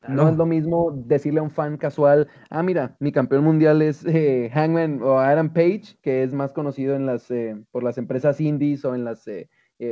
No 0.09 0.28
es 0.28 0.37
lo 0.37 0.46
mismo 0.46 0.92
decirle 0.92 1.40
a 1.40 1.42
un 1.42 1.50
fan 1.50 1.76
casual, 1.76 2.28
ah, 2.48 2.62
mira, 2.62 2.96
mi 3.00 3.11
campeón 3.11 3.44
mundial 3.44 3.82
es 3.82 4.04
eh, 4.06 4.50
Hangman 4.52 5.02
o 5.02 5.18
Adam 5.18 5.52
Page, 5.52 5.98
que 6.00 6.22
es 6.22 6.32
más 6.32 6.52
conocido 6.52 6.94
en 6.94 7.06
las, 7.06 7.30
eh, 7.30 7.56
por 7.72 7.82
las 7.82 7.98
empresas 7.98 8.40
indies 8.40 8.85
o 8.85 8.94
en 8.94 9.04
las 9.04 9.28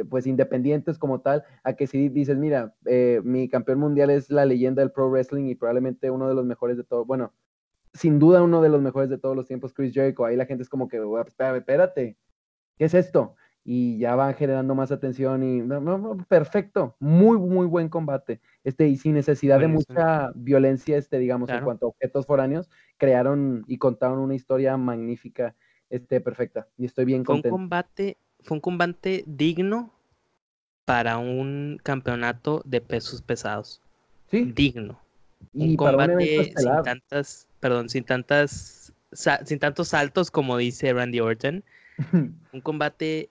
pues 0.08 0.26
independientes 0.26 0.98
como 0.98 1.20
tal, 1.20 1.44
a 1.62 1.74
que 1.74 1.86
si 1.86 2.08
dices, 2.08 2.38
mira, 2.38 2.74
mi 3.22 3.50
campeón 3.50 3.80
mundial 3.80 4.08
es 4.08 4.30
la 4.30 4.46
leyenda 4.46 4.80
del 4.80 4.92
pro 4.92 5.10
wrestling 5.10 5.44
y 5.46 5.56
probablemente 5.56 6.10
uno 6.10 6.26
de 6.26 6.34
los 6.34 6.46
mejores 6.46 6.78
de 6.78 6.84
todo, 6.84 7.04
bueno, 7.04 7.34
sin 7.94 8.18
duda 8.18 8.42
uno 8.42 8.60
de 8.60 8.68
los 8.68 8.82
mejores 8.82 9.08
de 9.08 9.18
todos 9.18 9.36
los 9.36 9.46
tiempos, 9.46 9.72
Chris 9.72 9.94
Jericho. 9.94 10.24
Ahí 10.24 10.36
la 10.36 10.46
gente 10.46 10.62
es 10.62 10.68
como 10.68 10.88
que, 10.88 11.00
espérate, 11.56 12.16
¿qué 12.76 12.84
es 12.84 12.94
esto? 12.94 13.36
Y 13.64 13.98
ya 13.98 14.14
van 14.14 14.34
generando 14.34 14.74
más 14.74 14.92
atención 14.92 15.42
y 15.42 15.60
no, 15.60 16.18
perfecto, 16.28 16.96
muy 17.00 17.38
muy 17.38 17.66
buen 17.66 17.88
combate. 17.88 18.40
Este 18.62 18.88
y 18.88 18.96
sin 18.96 19.14
necesidad 19.14 19.58
de 19.58 19.68
mucha 19.68 20.30
violencia 20.34 20.98
este 20.98 21.18
digamos 21.18 21.48
en 21.50 21.64
cuanto 21.64 21.86
a 21.86 21.88
objetos 21.88 22.26
foráneos, 22.26 22.70
crearon 22.98 23.64
y 23.66 23.78
contaron 23.78 24.18
una 24.18 24.34
historia 24.34 24.76
magnífica, 24.76 25.54
este 25.88 26.20
perfecta 26.20 26.68
y 26.76 26.84
estoy 26.84 27.06
bien 27.06 27.24
contento. 27.24 27.48
Fue 27.48 27.56
un 27.56 27.62
combate 27.64 28.16
fue 28.40 28.56
un 28.56 28.60
combate 28.60 29.24
digno 29.26 29.90
para 30.84 31.16
un 31.16 31.80
campeonato 31.82 32.62
de 32.66 32.82
pesos 32.82 33.22
pesados. 33.22 33.80
Sí. 34.30 34.52
Digno. 34.54 35.00
Y 35.54 35.70
un 35.70 35.76
combate 35.76 36.52
sin 36.56 36.82
tantas, 36.82 37.48
perdón, 37.60 37.88
sin 37.88 38.04
tantas 38.04 38.92
sin 39.44 39.58
tantos 39.58 39.88
saltos 39.88 40.30
como 40.30 40.56
dice 40.58 40.92
Randy 40.92 41.20
Orton. 41.20 41.64
un 42.52 42.60
combate 42.60 43.30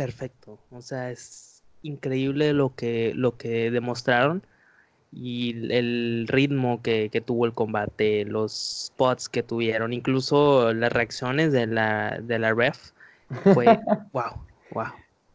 perfecto. 0.00 0.58
O 0.70 0.80
sea, 0.80 1.10
es 1.10 1.62
increíble 1.82 2.54
lo 2.54 2.74
que, 2.74 3.12
lo 3.14 3.36
que 3.36 3.70
demostraron 3.70 4.42
y 5.12 5.70
el 5.70 6.26
ritmo 6.26 6.80
que, 6.80 7.10
tuvo 7.22 7.44
el 7.44 7.52
combate, 7.52 8.24
los 8.24 8.86
spots 8.86 9.28
que 9.28 9.42
tuvieron, 9.42 9.92
incluso 9.92 10.72
las 10.72 10.90
reacciones 10.90 11.52
de 11.52 11.66
la, 11.66 12.18
de 12.22 12.38
la 12.38 12.54
ref, 12.54 12.92
fue 13.52 13.66
wow, 14.14 14.40
wow. 14.70 14.86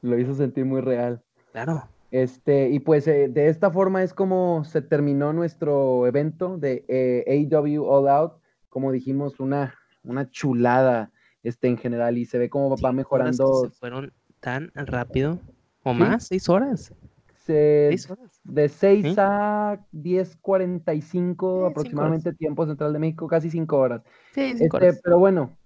Lo 0.02 0.18
hizo 0.18 0.34
sentir 0.34 0.66
muy 0.66 0.82
real. 0.82 1.22
Claro. 1.52 1.88
Este, 2.10 2.70
y 2.70 2.80
pues 2.80 3.08
eh, 3.08 3.28
de 3.30 3.50
esta 3.50 3.70
forma 3.70 4.02
es 4.02 4.16
como 4.16 4.64
se 4.64 4.82
terminó 4.82 5.32
nuestro 5.32 6.08
evento 6.08 6.58
de 6.58 6.86
eh, 6.88 7.48
AEW 7.52 7.86
All 7.86 8.08
Out. 8.08 8.34
Como 8.70 8.92
dijimos, 8.92 9.40
una, 9.40 9.76
una 10.04 10.28
chulada 10.32 11.12
este, 11.44 11.68
en 11.68 11.78
general 11.78 12.18
y 12.18 12.26
se 12.26 12.40
ve 12.40 12.50
cómo 12.50 12.76
va 12.78 12.92
mejorando. 12.92 13.70
fueron 13.80 14.12
tan 14.46 14.72
rápido? 14.76 15.40
¿O 15.84 15.92
más? 15.92 16.28
¿Seis 16.28 16.48
horas? 16.50 16.94
¿Seis 17.34 18.08
horas? 18.12 18.40
De 18.44 18.70
6 18.70 19.16
a 19.18 19.80
10.45 19.92 21.72
aproximadamente 21.72 22.32
tiempo 22.32 22.68
central 22.68 22.94
de 22.94 23.00
México, 23.00 23.28
casi 23.28 23.50
cinco 23.50 23.78
horas. 23.78 24.04
Sí, 24.36 24.54
este, 24.54 24.70
horas. 24.72 25.02
Pero 25.04 25.18
bueno, 25.18 25.58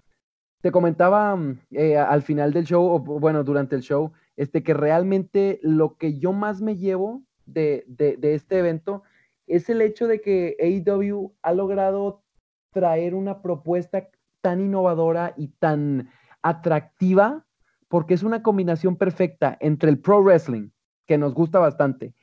te 0.62 0.72
comentaba 0.72 1.36
mm, 1.36 1.60
eh, 1.72 1.98
al 1.98 2.22
final 2.22 2.54
del 2.54 2.64
show, 2.64 2.86
o 2.86 3.00
bueno, 3.00 3.44
durante 3.44 3.76
el 3.76 3.82
show, 3.82 4.14
este, 4.38 4.64
que 4.64 4.74
realmente 4.74 5.60
lo 5.62 5.98
que 5.98 6.18
yo 6.18 6.32
más 6.32 6.62
me 6.62 6.78
llevo 6.78 7.24
de, 7.46 7.84
de, 7.86 8.16
de 8.16 8.34
este 8.34 8.60
evento 8.60 9.04
es 9.46 9.70
el 9.70 9.82
hecho 9.82 10.08
de 10.08 10.22
que 10.22 10.56
AEW 10.58 11.36
ha 11.42 11.52
logrado 11.52 12.24
traer 12.72 13.14
una 13.14 13.42
propuesta 13.42 14.08
tan 14.40 14.62
innovadora 14.62 15.34
y 15.36 15.50
tan 15.50 16.10
atractiva 16.42 17.46
porque 17.90 18.14
es 18.14 18.24
una 18.24 18.42
combinación 18.42 18.96
perfecta 18.96 19.58
entre 19.60 19.90
el 19.90 20.00
pro 20.00 20.24
wrestling, 20.24 20.70
que 21.06 21.18
nos 21.18 21.34
gusta 21.34 21.60
bastante, 21.60 22.14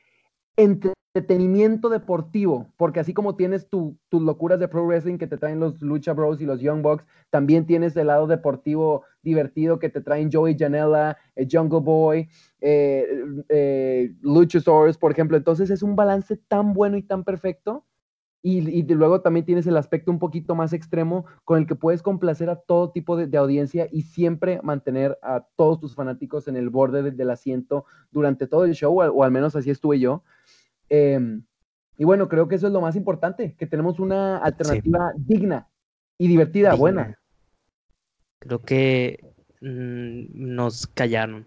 entretenimiento 0.55 1.89
deportivo, 1.89 2.73
porque 2.77 2.99
así 2.99 3.13
como 3.13 3.35
tienes 3.35 3.67
tus 3.69 3.95
locuras 4.11 4.59
de 4.59 4.67
pro 4.67 4.85
wrestling 4.85 5.17
que 5.17 5.27
te 5.27 5.37
traen 5.37 5.59
los 5.59 5.81
Lucha 5.81 6.13
Bros 6.13 6.41
y 6.41 6.45
los 6.45 6.61
Young 6.61 6.81
Bucks, 6.81 7.05
también 7.29 7.65
tienes 7.65 7.95
el 7.97 8.07
lado 8.07 8.27
deportivo 8.27 9.03
divertido 9.21 9.77
que 9.77 9.89
te 9.89 10.01
traen 10.01 10.31
Joey 10.31 10.57
Janela, 10.57 11.17
el 11.35 11.47
Jungle 11.51 11.81
Boy, 11.81 12.29
eh, 12.61 13.05
eh, 13.49 14.13
Luchasaurus, 14.21 14.97
por 14.97 15.11
ejemplo. 15.11 15.37
Entonces 15.37 15.69
es 15.69 15.83
un 15.83 15.95
balance 15.95 16.37
tan 16.47 16.73
bueno 16.73 16.97
y 16.97 17.03
tan 17.03 17.23
perfecto 17.23 17.85
y, 18.49 18.83
luego 18.83 19.19
también 19.19 19.45
tienes 19.45 19.67
el 19.67 19.75
aspecto 19.75 20.09
un 20.09 20.19
poquito 20.19 20.55
más 20.55 20.71
extremo 20.71 21.25
con 21.43 21.59
el 21.59 21.67
que 21.67 21.75
puedes 21.75 22.01
complacer 22.01 22.49
a 22.49 22.55
todo 22.55 22.91
tipo 22.91 23.17
de, 23.17 23.37
audiencia 23.37 23.89
y 23.91 24.03
siempre 24.03 24.61
mantener 24.63 25.19
a 25.21 25.45
todos 25.57 25.81
tus 25.81 25.95
fanáticos 25.95 26.47
en 26.47 26.55
el 26.55 26.69
borde 26.69 27.11
del 27.11 27.29
asiento 27.29 27.85
durante 28.09 28.47
todo 28.47 28.63
el 28.63 28.73
show, 28.73 28.97
o, 29.01 29.23
al 29.23 29.31
menos 29.31 29.55
así 29.57 29.69
estuve 29.69 29.99
yo. 29.99 30.23
Em, 30.87 31.43
y 31.97 32.05
bueno, 32.05 32.29
creo 32.29 32.47
que 32.47 32.55
eso 32.55 32.67
es 32.67 32.73
lo 32.73 32.79
más 32.79 32.95
importante, 32.95 33.53
que 33.57 33.67
tenemos 33.67 33.99
una 33.99 34.37
alternativa 34.37 35.11
digna 35.17 35.67
y 36.17 36.29
divertida, 36.29 36.73
buena. 36.73 37.19
Creo 38.39 38.59
que 38.59 39.25
mm, 39.59 40.55
nos 40.55 40.87
callaron. 40.87 41.45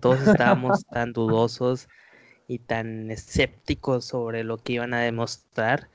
Todos 0.00 0.20
estábamos 0.24 0.84
tan 0.92 1.12
dudosos 1.12 1.88
y 2.46 2.60
tan 2.60 3.10
escépticos 3.10 4.04
sobre 4.04 4.44
lo 4.44 4.58
que 4.58 4.74
iban 4.74 4.94
a 4.94 5.00
demostrar 5.00 5.88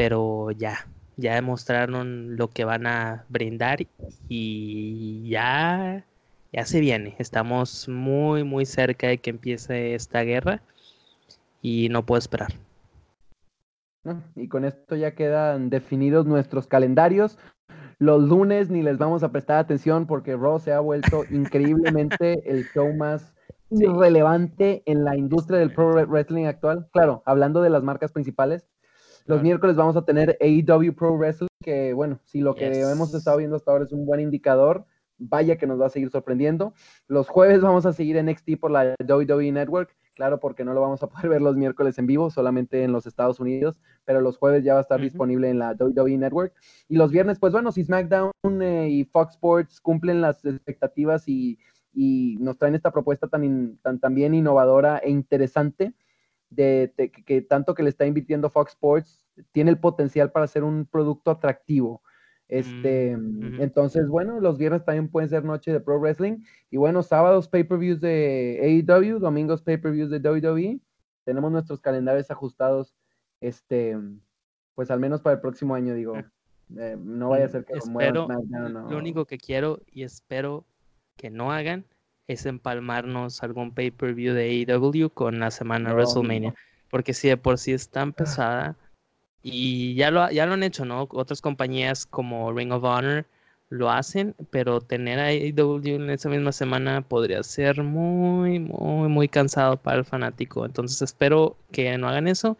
pero 0.00 0.50
ya, 0.52 0.86
ya 1.18 1.34
demostraron 1.34 2.34
lo 2.38 2.48
que 2.48 2.64
van 2.64 2.86
a 2.86 3.26
brindar 3.28 3.80
y 4.30 5.28
ya, 5.28 6.06
ya 6.54 6.64
se 6.64 6.80
viene. 6.80 7.16
Estamos 7.18 7.86
muy, 7.86 8.42
muy 8.42 8.64
cerca 8.64 9.08
de 9.08 9.18
que 9.18 9.28
empiece 9.28 9.94
esta 9.94 10.22
guerra 10.22 10.62
y 11.60 11.90
no 11.90 12.06
puedo 12.06 12.18
esperar. 12.18 12.48
Y 14.36 14.48
con 14.48 14.64
esto 14.64 14.96
ya 14.96 15.14
quedan 15.14 15.68
definidos 15.68 16.24
nuestros 16.24 16.66
calendarios. 16.66 17.38
Los 17.98 18.22
lunes 18.22 18.70
ni 18.70 18.82
les 18.82 18.96
vamos 18.96 19.22
a 19.22 19.32
prestar 19.32 19.58
atención 19.58 20.06
porque 20.06 20.34
Raw 20.34 20.60
se 20.60 20.72
ha 20.72 20.80
vuelto 20.80 21.24
increíblemente 21.30 22.50
el 22.50 22.64
show 22.72 22.90
más 22.94 23.34
irrelevante 23.68 24.82
en 24.86 25.04
la 25.04 25.18
industria 25.18 25.58
del 25.58 25.74
pro 25.74 25.92
wrestling 25.92 26.46
actual. 26.46 26.88
Claro, 26.90 27.22
hablando 27.26 27.60
de 27.60 27.68
las 27.68 27.82
marcas 27.82 28.12
principales, 28.12 28.66
los 29.26 29.42
miércoles 29.42 29.76
vamos 29.76 29.96
a 29.96 30.04
tener 30.04 30.36
AEW 30.40 30.94
Pro 30.94 31.16
Wrestling, 31.16 31.48
que 31.62 31.92
bueno, 31.92 32.20
si 32.24 32.40
lo 32.40 32.54
que 32.54 32.80
hemos 32.80 33.14
estado 33.14 33.38
viendo 33.38 33.56
hasta 33.56 33.70
ahora 33.70 33.84
es 33.84 33.92
un 33.92 34.06
buen 34.06 34.20
indicador, 34.20 34.86
vaya 35.20 35.56
que 35.56 35.66
nos 35.66 35.80
va 35.80 35.86
a 35.86 35.90
seguir 35.90 36.10
sorprendiendo. 36.10 36.72
Los 37.06 37.28
jueves 37.28 37.60
vamos 37.60 37.86
a 37.86 37.92
seguir 37.92 38.16
en 38.16 38.26
NXT 38.26 38.58
por 38.58 38.70
la 38.70 38.94
WWE 39.06 39.52
Network, 39.52 39.94
claro, 40.14 40.40
porque 40.40 40.64
no 40.64 40.74
lo 40.74 40.80
vamos 40.80 41.02
a 41.02 41.08
poder 41.08 41.28
ver 41.28 41.42
los 41.42 41.56
miércoles 41.56 41.98
en 41.98 42.06
vivo, 42.06 42.30
solamente 42.30 42.82
en 42.82 42.92
los 42.92 43.06
Estados 43.06 43.38
Unidos, 43.38 43.78
pero 44.04 44.20
los 44.20 44.38
jueves 44.38 44.64
ya 44.64 44.72
va 44.74 44.80
a 44.80 44.82
estar 44.82 45.00
disponible 45.00 45.50
en 45.50 45.58
la 45.58 45.76
WWE 45.78 46.18
Network. 46.18 46.54
Y 46.88 46.96
los 46.96 47.12
viernes, 47.12 47.38
pues 47.38 47.52
bueno, 47.52 47.70
si 47.70 47.84
SmackDown 47.84 48.32
eh, 48.60 48.88
y 48.90 49.04
Fox 49.04 49.34
Sports 49.34 49.80
cumplen 49.80 50.20
las 50.20 50.44
expectativas 50.44 51.28
y, 51.28 51.58
nos 51.92 52.56
traen 52.56 52.76
esta 52.76 52.92
propuesta 52.92 53.26
tan, 53.28 53.76
tan, 53.82 53.98
tan 53.98 54.14
bien 54.14 54.32
innovadora 54.32 54.98
e 54.98 55.10
interesante, 55.10 55.92
de, 56.50 56.92
que 57.24 57.40
tanto 57.42 57.74
que 57.74 57.82
le 57.82 57.90
está 57.90 58.06
invirtiendo 58.06 58.50
Fox 58.50 58.72
Sports 58.72 59.26
tiene 59.52 59.70
el 59.70 59.78
potencial 59.78 60.32
para 60.32 60.46
ser 60.46 60.64
un 60.64 60.86
producto 60.86 61.30
atractivo. 61.30 62.02
Este, 62.48 63.16
mm, 63.16 63.60
entonces, 63.60 64.08
bueno, 64.08 64.40
los 64.40 64.58
viernes 64.58 64.84
también 64.84 65.08
pueden 65.08 65.30
ser 65.30 65.44
noche 65.44 65.72
de 65.72 65.80
pro 65.80 66.00
wrestling. 66.00 66.38
Y 66.70 66.76
bueno, 66.76 67.02
sábados 67.02 67.48
pay-per-views 67.48 68.00
de 68.00 68.84
AEW, 68.88 69.20
domingos 69.20 69.62
pay-per-views 69.62 70.10
de 70.10 70.18
WWE. 70.18 70.80
Tenemos 71.24 71.52
nuestros 71.52 71.80
calendarios 71.80 72.30
ajustados, 72.30 72.96
este, 73.40 73.96
pues 74.74 74.90
al 74.90 74.98
menos 74.98 75.22
para 75.22 75.34
el 75.34 75.40
próximo 75.40 75.74
año, 75.74 75.94
digo. 75.94 76.16
Ah. 76.16 76.30
Eh, 76.76 76.96
no 76.98 77.30
vaya 77.30 77.46
a 77.46 77.48
ser 77.48 77.64
que 77.64 77.74
espero, 77.74 78.28
Lo 78.28 78.96
único 78.96 79.26
que 79.26 79.38
quiero 79.38 79.80
y 79.90 80.02
espero 80.04 80.64
que 81.16 81.30
no 81.30 81.52
hagan 81.52 81.84
es 82.32 82.46
empalmarnos 82.46 83.42
algún 83.42 83.72
pay-per-view 83.72 84.34
de 84.34 84.66
AEW 84.68 85.10
con 85.10 85.40
la 85.40 85.50
semana 85.50 85.92
WrestleMania. 85.92 86.54
Porque 86.90 87.14
si 87.14 87.28
de 87.28 87.36
por 87.36 87.58
sí 87.58 87.72
es 87.72 87.88
tan 87.88 88.12
pesada, 88.12 88.76
y 89.42 89.94
ya 89.94 90.10
lo, 90.10 90.30
ya 90.30 90.46
lo 90.46 90.54
han 90.54 90.62
hecho, 90.62 90.84
¿no? 90.84 91.08
Otras 91.10 91.40
compañías 91.40 92.06
como 92.06 92.52
Ring 92.52 92.72
of 92.72 92.84
Honor 92.84 93.26
lo 93.70 93.90
hacen, 93.90 94.34
pero 94.50 94.80
tener 94.80 95.18
a 95.20 95.26
AEW 95.26 95.80
en 95.84 96.10
esa 96.10 96.28
misma 96.28 96.52
semana 96.52 97.02
podría 97.02 97.42
ser 97.42 97.82
muy, 97.82 98.58
muy, 98.58 99.08
muy 99.08 99.28
cansado 99.28 99.76
para 99.76 99.98
el 99.98 100.04
fanático. 100.04 100.66
Entonces 100.66 101.00
espero 101.02 101.56
que 101.70 101.96
no 101.96 102.08
hagan 102.08 102.28
eso 102.28 102.58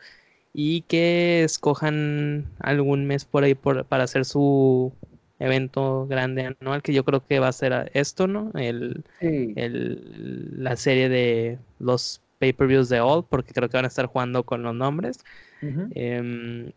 y 0.52 0.82
que 0.82 1.42
escojan 1.44 2.46
algún 2.60 3.06
mes 3.06 3.24
por 3.24 3.44
ahí 3.44 3.54
para 3.54 4.04
hacer 4.04 4.24
su 4.24 4.92
evento 5.40 6.06
grande 6.06 6.54
anual, 6.60 6.82
que 6.82 6.92
yo 6.92 7.04
creo 7.04 7.26
que 7.26 7.40
va 7.40 7.48
a 7.48 7.52
ser 7.52 7.90
esto, 7.94 8.28
¿no? 8.28 8.52
El, 8.54 9.04
la 10.56 10.76
serie 10.76 11.08
de 11.08 11.58
los 11.80 12.22
pay-per-views 12.38 12.88
de 12.88 13.00
All, 13.00 13.24
porque 13.28 13.52
creo 13.52 13.68
que 13.68 13.76
van 13.76 13.84
a 13.86 13.88
estar 13.88 14.06
jugando 14.06 14.44
con 14.44 14.62
los 14.62 14.74
nombres. 14.74 15.18
Em, 15.62 16.70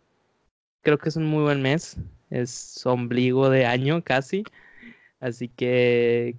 creo 0.81 0.97
que 0.97 1.09
es 1.09 1.15
un 1.15 1.25
muy 1.25 1.43
buen 1.43 1.61
mes, 1.61 1.97
es 2.29 2.85
ombligo 2.85 3.49
de 3.49 3.65
año 3.65 4.03
casi, 4.03 4.43
así 5.19 5.47
que 5.49 6.35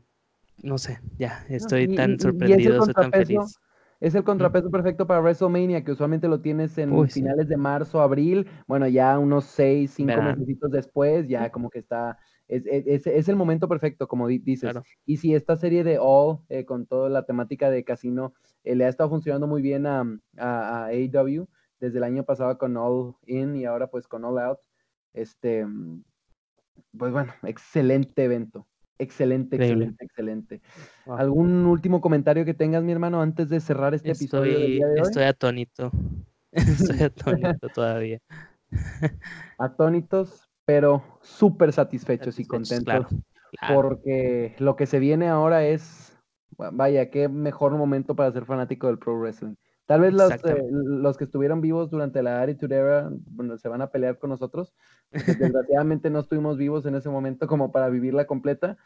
no 0.62 0.78
sé, 0.78 1.00
ya 1.18 1.44
estoy 1.48 1.88
tan 1.88 2.18
sorprendido, 2.18 2.78
estoy 2.78 2.94
tan 2.94 3.12
feliz. 3.12 3.58
Es 4.04 4.14
el 4.14 4.22
contrapeso 4.22 4.70
perfecto 4.70 5.06
para 5.06 5.22
WrestleMania, 5.22 5.82
que 5.82 5.92
usualmente 5.92 6.28
lo 6.28 6.42
tienes 6.42 6.76
en 6.76 7.08
finales 7.08 7.48
de 7.48 7.56
marzo, 7.56 8.02
abril. 8.02 8.46
Bueno, 8.66 8.86
ya 8.86 9.18
unos 9.18 9.46
seis, 9.46 9.92
cinco 9.92 10.20
meses 10.20 10.58
después, 10.70 11.26
ya 11.26 11.50
como 11.50 11.70
que 11.70 11.78
está. 11.78 12.18
Es, 12.46 12.66
es, 12.66 13.28
el 13.30 13.36
momento 13.36 13.66
perfecto, 13.66 14.06
como 14.06 14.28
dices. 14.28 14.76
Y 15.06 15.16
si 15.16 15.34
esta 15.34 15.56
serie 15.56 15.84
de 15.84 15.96
All, 15.98 16.40
eh, 16.50 16.66
con 16.66 16.84
toda 16.84 17.08
la 17.08 17.24
temática 17.24 17.70
de 17.70 17.82
casino, 17.82 18.34
eh, 18.62 18.74
le 18.74 18.84
ha 18.84 18.88
estado 18.90 19.08
funcionando 19.08 19.46
muy 19.46 19.62
bien 19.62 19.86
a, 19.86 20.04
a, 20.36 20.84
AEW 20.88 21.48
desde 21.80 21.96
el 21.96 22.04
año 22.04 22.24
pasado 22.24 22.58
con 22.58 22.76
All 22.76 23.14
In 23.24 23.56
y 23.56 23.64
ahora 23.64 23.86
pues 23.86 24.06
con 24.06 24.26
All 24.26 24.38
Out. 24.38 24.58
Este, 25.14 25.66
pues 26.98 27.10
bueno, 27.10 27.32
excelente 27.42 28.22
evento. 28.22 28.66
Excelente, 28.98 29.56
excelente, 29.56 30.04
excelente. 30.04 30.62
¿Algún 31.06 31.66
último 31.66 32.00
comentario 32.00 32.44
que 32.44 32.54
tengas, 32.54 32.82
mi 32.82 32.92
hermano, 32.92 33.20
antes 33.20 33.48
de 33.48 33.60
cerrar 33.60 33.94
este 33.94 34.12
episodio 34.12 34.60
del 34.60 34.72
día 34.72 34.86
de 34.86 35.00
hoy? 35.00 35.08
Estoy 35.08 35.24
atónito. 35.24 35.90
Estoy 36.52 37.02
atónito 37.02 37.68
todavía. 37.70 38.20
Atónitos, 39.58 40.48
pero 40.64 41.02
súper 41.22 41.72
satisfechos, 41.72 42.38
y 42.38 42.46
contentos. 42.46 43.06
Porque 43.68 44.54
lo 44.58 44.76
que 44.76 44.86
se 44.86 44.98
viene 44.98 45.28
ahora 45.28 45.64
es, 45.64 46.16
vaya, 46.56 47.10
qué 47.10 47.28
mejor 47.28 47.72
momento 47.76 48.14
para 48.14 48.32
ser 48.32 48.44
fanático 48.44 48.86
del 48.86 48.98
pro 48.98 49.18
wrestling. 49.18 49.54
Tal 49.86 50.00
vez 50.00 50.14
los, 50.14 50.32
eh, 50.44 50.64
los 50.70 51.18
que 51.18 51.24
estuvieron 51.24 51.60
vivos 51.60 51.90
durante 51.90 52.22
la 52.22 52.40
Attitude 52.40 52.76
Era 52.76 53.10
bueno, 53.26 53.58
se 53.58 53.68
van 53.68 53.82
a 53.82 53.90
pelear 53.90 54.18
con 54.18 54.30
nosotros. 54.30 54.74
Desgraciadamente 55.60 56.10
no 56.10 56.20
estuvimos 56.20 56.56
vivos 56.56 56.86
en 56.86 56.94
ese 56.94 57.10
momento 57.10 57.46
como 57.46 57.70
para 57.70 57.88
vivirla 57.90 58.26
completa. 58.26 58.78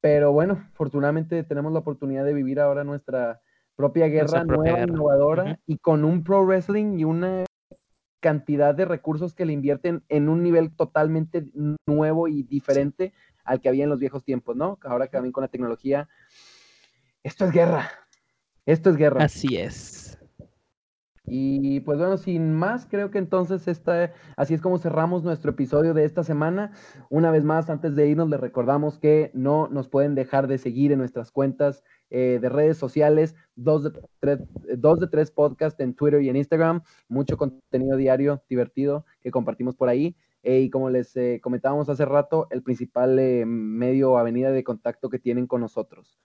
Pero 0.00 0.32
bueno, 0.32 0.64
afortunadamente 0.72 1.42
tenemos 1.42 1.72
la 1.72 1.80
oportunidad 1.80 2.24
de 2.24 2.32
vivir 2.32 2.60
ahora 2.60 2.84
nuestra 2.84 3.40
propia 3.74 4.08
guerra 4.08 4.44
nueva, 4.44 4.80
innovadora 4.80 5.60
y 5.66 5.78
con 5.78 6.04
un 6.04 6.24
pro 6.24 6.44
wrestling 6.44 6.98
y 6.98 7.04
una 7.04 7.44
cantidad 8.20 8.74
de 8.74 8.84
recursos 8.84 9.34
que 9.34 9.44
le 9.44 9.52
invierten 9.52 10.02
en 10.08 10.28
un 10.28 10.42
nivel 10.42 10.74
totalmente 10.74 11.46
nuevo 11.86 12.26
y 12.28 12.42
diferente 12.42 13.12
al 13.44 13.60
que 13.60 13.68
había 13.68 13.84
en 13.84 13.90
los 13.90 13.98
viejos 13.98 14.24
tiempos, 14.24 14.56
¿no? 14.56 14.78
Ahora 14.82 15.06
que 15.06 15.12
también 15.12 15.32
con 15.32 15.42
la 15.42 15.48
tecnología, 15.48 16.08
esto 17.22 17.44
es 17.44 17.52
guerra. 17.52 17.90
Esto 18.66 18.90
es 18.90 18.96
guerra. 18.96 19.24
Así 19.24 19.56
es. 19.56 20.07
Y 21.30 21.80
pues 21.80 21.98
bueno, 21.98 22.16
sin 22.16 22.54
más, 22.54 22.86
creo 22.86 23.10
que 23.10 23.18
entonces 23.18 23.68
esta, 23.68 24.12
así 24.36 24.54
es 24.54 24.60
como 24.60 24.78
cerramos 24.78 25.22
nuestro 25.22 25.50
episodio 25.50 25.94
de 25.94 26.04
esta 26.04 26.24
semana. 26.24 26.72
Una 27.10 27.30
vez 27.30 27.44
más, 27.44 27.68
antes 27.70 27.94
de 27.94 28.08
irnos, 28.08 28.28
les 28.28 28.40
recordamos 28.40 28.98
que 28.98 29.30
no 29.34 29.68
nos 29.68 29.88
pueden 29.88 30.14
dejar 30.14 30.46
de 30.46 30.58
seguir 30.58 30.92
en 30.92 30.98
nuestras 30.98 31.30
cuentas 31.30 31.84
eh, 32.10 32.38
de 32.40 32.48
redes 32.48 32.78
sociales, 32.78 33.34
dos 33.56 33.84
de, 33.84 33.92
tres, 34.20 34.38
dos 34.76 35.00
de 35.00 35.08
tres 35.08 35.30
podcasts 35.30 35.78
en 35.80 35.94
Twitter 35.94 36.22
y 36.22 36.28
en 36.30 36.36
Instagram, 36.36 36.82
mucho 37.08 37.36
contenido 37.36 37.96
diario 37.96 38.42
divertido 38.48 39.04
que 39.20 39.30
compartimos 39.30 39.76
por 39.76 39.88
ahí. 39.88 40.16
Eh, 40.42 40.60
y 40.60 40.70
como 40.70 40.88
les 40.88 41.16
eh, 41.16 41.40
comentábamos 41.42 41.88
hace 41.88 42.04
rato, 42.04 42.46
el 42.50 42.62
principal 42.62 43.16
medio 43.44 44.12
o 44.12 44.18
avenida 44.18 44.50
de 44.52 44.64
contacto 44.64 45.10
que 45.10 45.18
tienen 45.18 45.46
con 45.46 45.60
nosotros. 45.60 46.18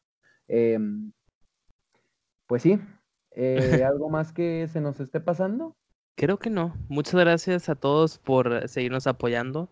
Em, 0.47 1.11
pues 2.47 2.61
sí, 2.61 2.79
eh, 3.35 3.83
¿Algo 3.87 4.09
más 4.09 4.31
que 4.31 4.67
se 4.71 4.81
nos 4.81 4.99
esté 4.99 5.19
pasando? 5.19 5.75
Creo 6.15 6.37
que 6.37 6.49
no. 6.49 6.75
Muchas 6.89 7.15
gracias 7.15 7.69
a 7.69 7.75
todos 7.75 8.17
por 8.19 8.67
seguirnos 8.67 9.07
apoyando. 9.07 9.69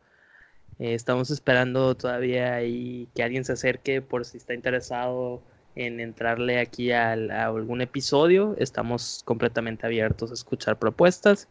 Eh, 0.79 0.95
estamos 0.95 1.29
esperando 1.29 1.95
todavía 1.95 2.55
ahí 2.55 3.07
que 3.13 3.23
alguien 3.23 3.45
se 3.45 3.53
acerque 3.53 4.01
por 4.01 4.25
si 4.25 4.37
está 4.37 4.53
interesado 4.53 5.43
en 5.75 5.99
entrarle 5.99 6.59
aquí 6.59 6.91
a, 6.91 7.13
algún 7.13 7.81
episodio. 7.81 8.55
Estamos 8.57 9.21
completamente 9.25 9.85
abiertos 9.85 10.31
a 10.31 10.33
escuchar 10.33 10.79
propuestas. 10.79 11.47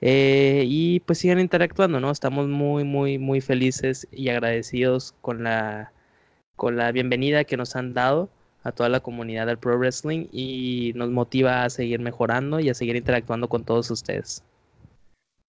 Eh, 0.00 0.64
y 0.66 1.00
pues 1.00 1.18
sigan 1.18 1.40
interactuando, 1.40 1.98
¿no? 1.98 2.10
Estamos 2.10 2.46
muy, 2.48 2.84
muy, 2.84 3.18
muy 3.18 3.40
felices 3.40 4.06
y 4.12 4.28
agradecidos 4.28 5.14
con 5.20 5.42
la, 5.44 5.92
con 6.56 6.76
la 6.76 6.92
bienvenida 6.92 7.44
que 7.44 7.56
nos 7.56 7.74
han 7.74 7.94
dado 7.94 8.28
a 8.64 8.72
toda 8.72 8.88
la 8.88 9.00
comunidad 9.00 9.46
del 9.46 9.58
Pro 9.58 9.78
Wrestling 9.78 10.26
y 10.32 10.92
nos 10.96 11.10
motiva 11.10 11.64
a 11.64 11.70
seguir 11.70 12.00
mejorando 12.00 12.58
y 12.60 12.70
a 12.70 12.74
seguir 12.74 12.96
interactuando 12.96 13.48
con 13.48 13.64
todos 13.64 13.90
ustedes. 13.90 14.42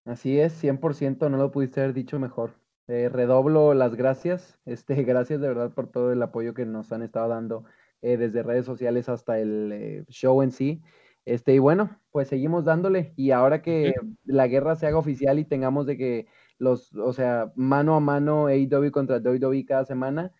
Así 0.06 0.39
es, 0.39 0.62
100%, 0.63 1.32
no 1.32 1.38
lo 1.38 1.51
pudiste 1.51 1.82
haber 1.82 1.93
dicho 1.93 2.19
mejor. 2.19 2.54
Eh, 2.88 3.10
redoblo 3.10 3.73
las 3.73 3.95
gracias, 3.95 4.60
este, 4.65 5.04
gracias 5.04 5.41
de 5.41 5.47
verdad 5.47 5.71
por 5.71 5.88
todo 5.88 6.12
el 6.12 6.21
apoyo 6.21 6.54
que 6.54 6.65
nos 6.65 6.91
han 6.91 7.01
estado 7.01 7.30
dando 7.30 7.65
eh, 8.01 8.17
desde 8.17 8.43
redes 8.43 8.65
sociales 8.65 9.10
hasta 9.10 9.39
el 9.39 9.71
eh, 9.73 10.06
show 10.10 10.43
en 10.43 10.51
sí. 10.51 10.84
Este, 11.25 11.56
y 11.56 11.60
bueno, 11.60 11.99
pues 12.12 12.28
seguimos 12.28 12.65
dándole 12.65 13.13
y 13.15 13.32
ahora 13.32 13.63
que 13.63 13.95
la 14.25 14.47
guerra 14.47 14.75
se 14.75 14.86
haga 14.86 14.99
oficial 14.99 15.39
y 15.39 15.45
tengamos 15.45 15.88
de 15.88 15.97
que 15.97 16.28
los, 16.60 16.93
o 16.95 17.13
sea, 17.13 17.51
mano 17.56 17.95
a 17.95 17.99
mano 17.99 18.45
AEW 18.45 18.91
contra 18.91 19.17
WWE 19.17 19.65
cada 19.65 19.86
semana, 19.86 20.32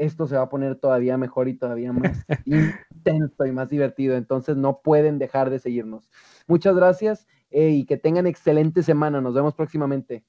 esto 0.00 0.26
se 0.26 0.34
va 0.36 0.42
a 0.42 0.48
poner 0.48 0.76
todavía 0.76 1.18
mejor 1.18 1.48
y 1.48 1.54
todavía 1.54 1.92
más 1.92 2.24
intenso 2.46 3.44
y 3.44 3.52
más 3.52 3.68
divertido. 3.68 4.16
Entonces 4.16 4.56
no 4.56 4.80
pueden 4.80 5.18
dejar 5.18 5.50
de 5.50 5.58
seguirnos. 5.58 6.10
Muchas 6.46 6.74
gracias 6.74 7.26
eh, 7.50 7.68
y 7.68 7.84
que 7.84 7.98
tengan 7.98 8.26
excelente 8.26 8.82
semana. 8.82 9.20
Nos 9.20 9.34
vemos 9.34 9.54
próximamente. 9.54 10.24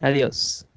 Adiós. 0.00 0.68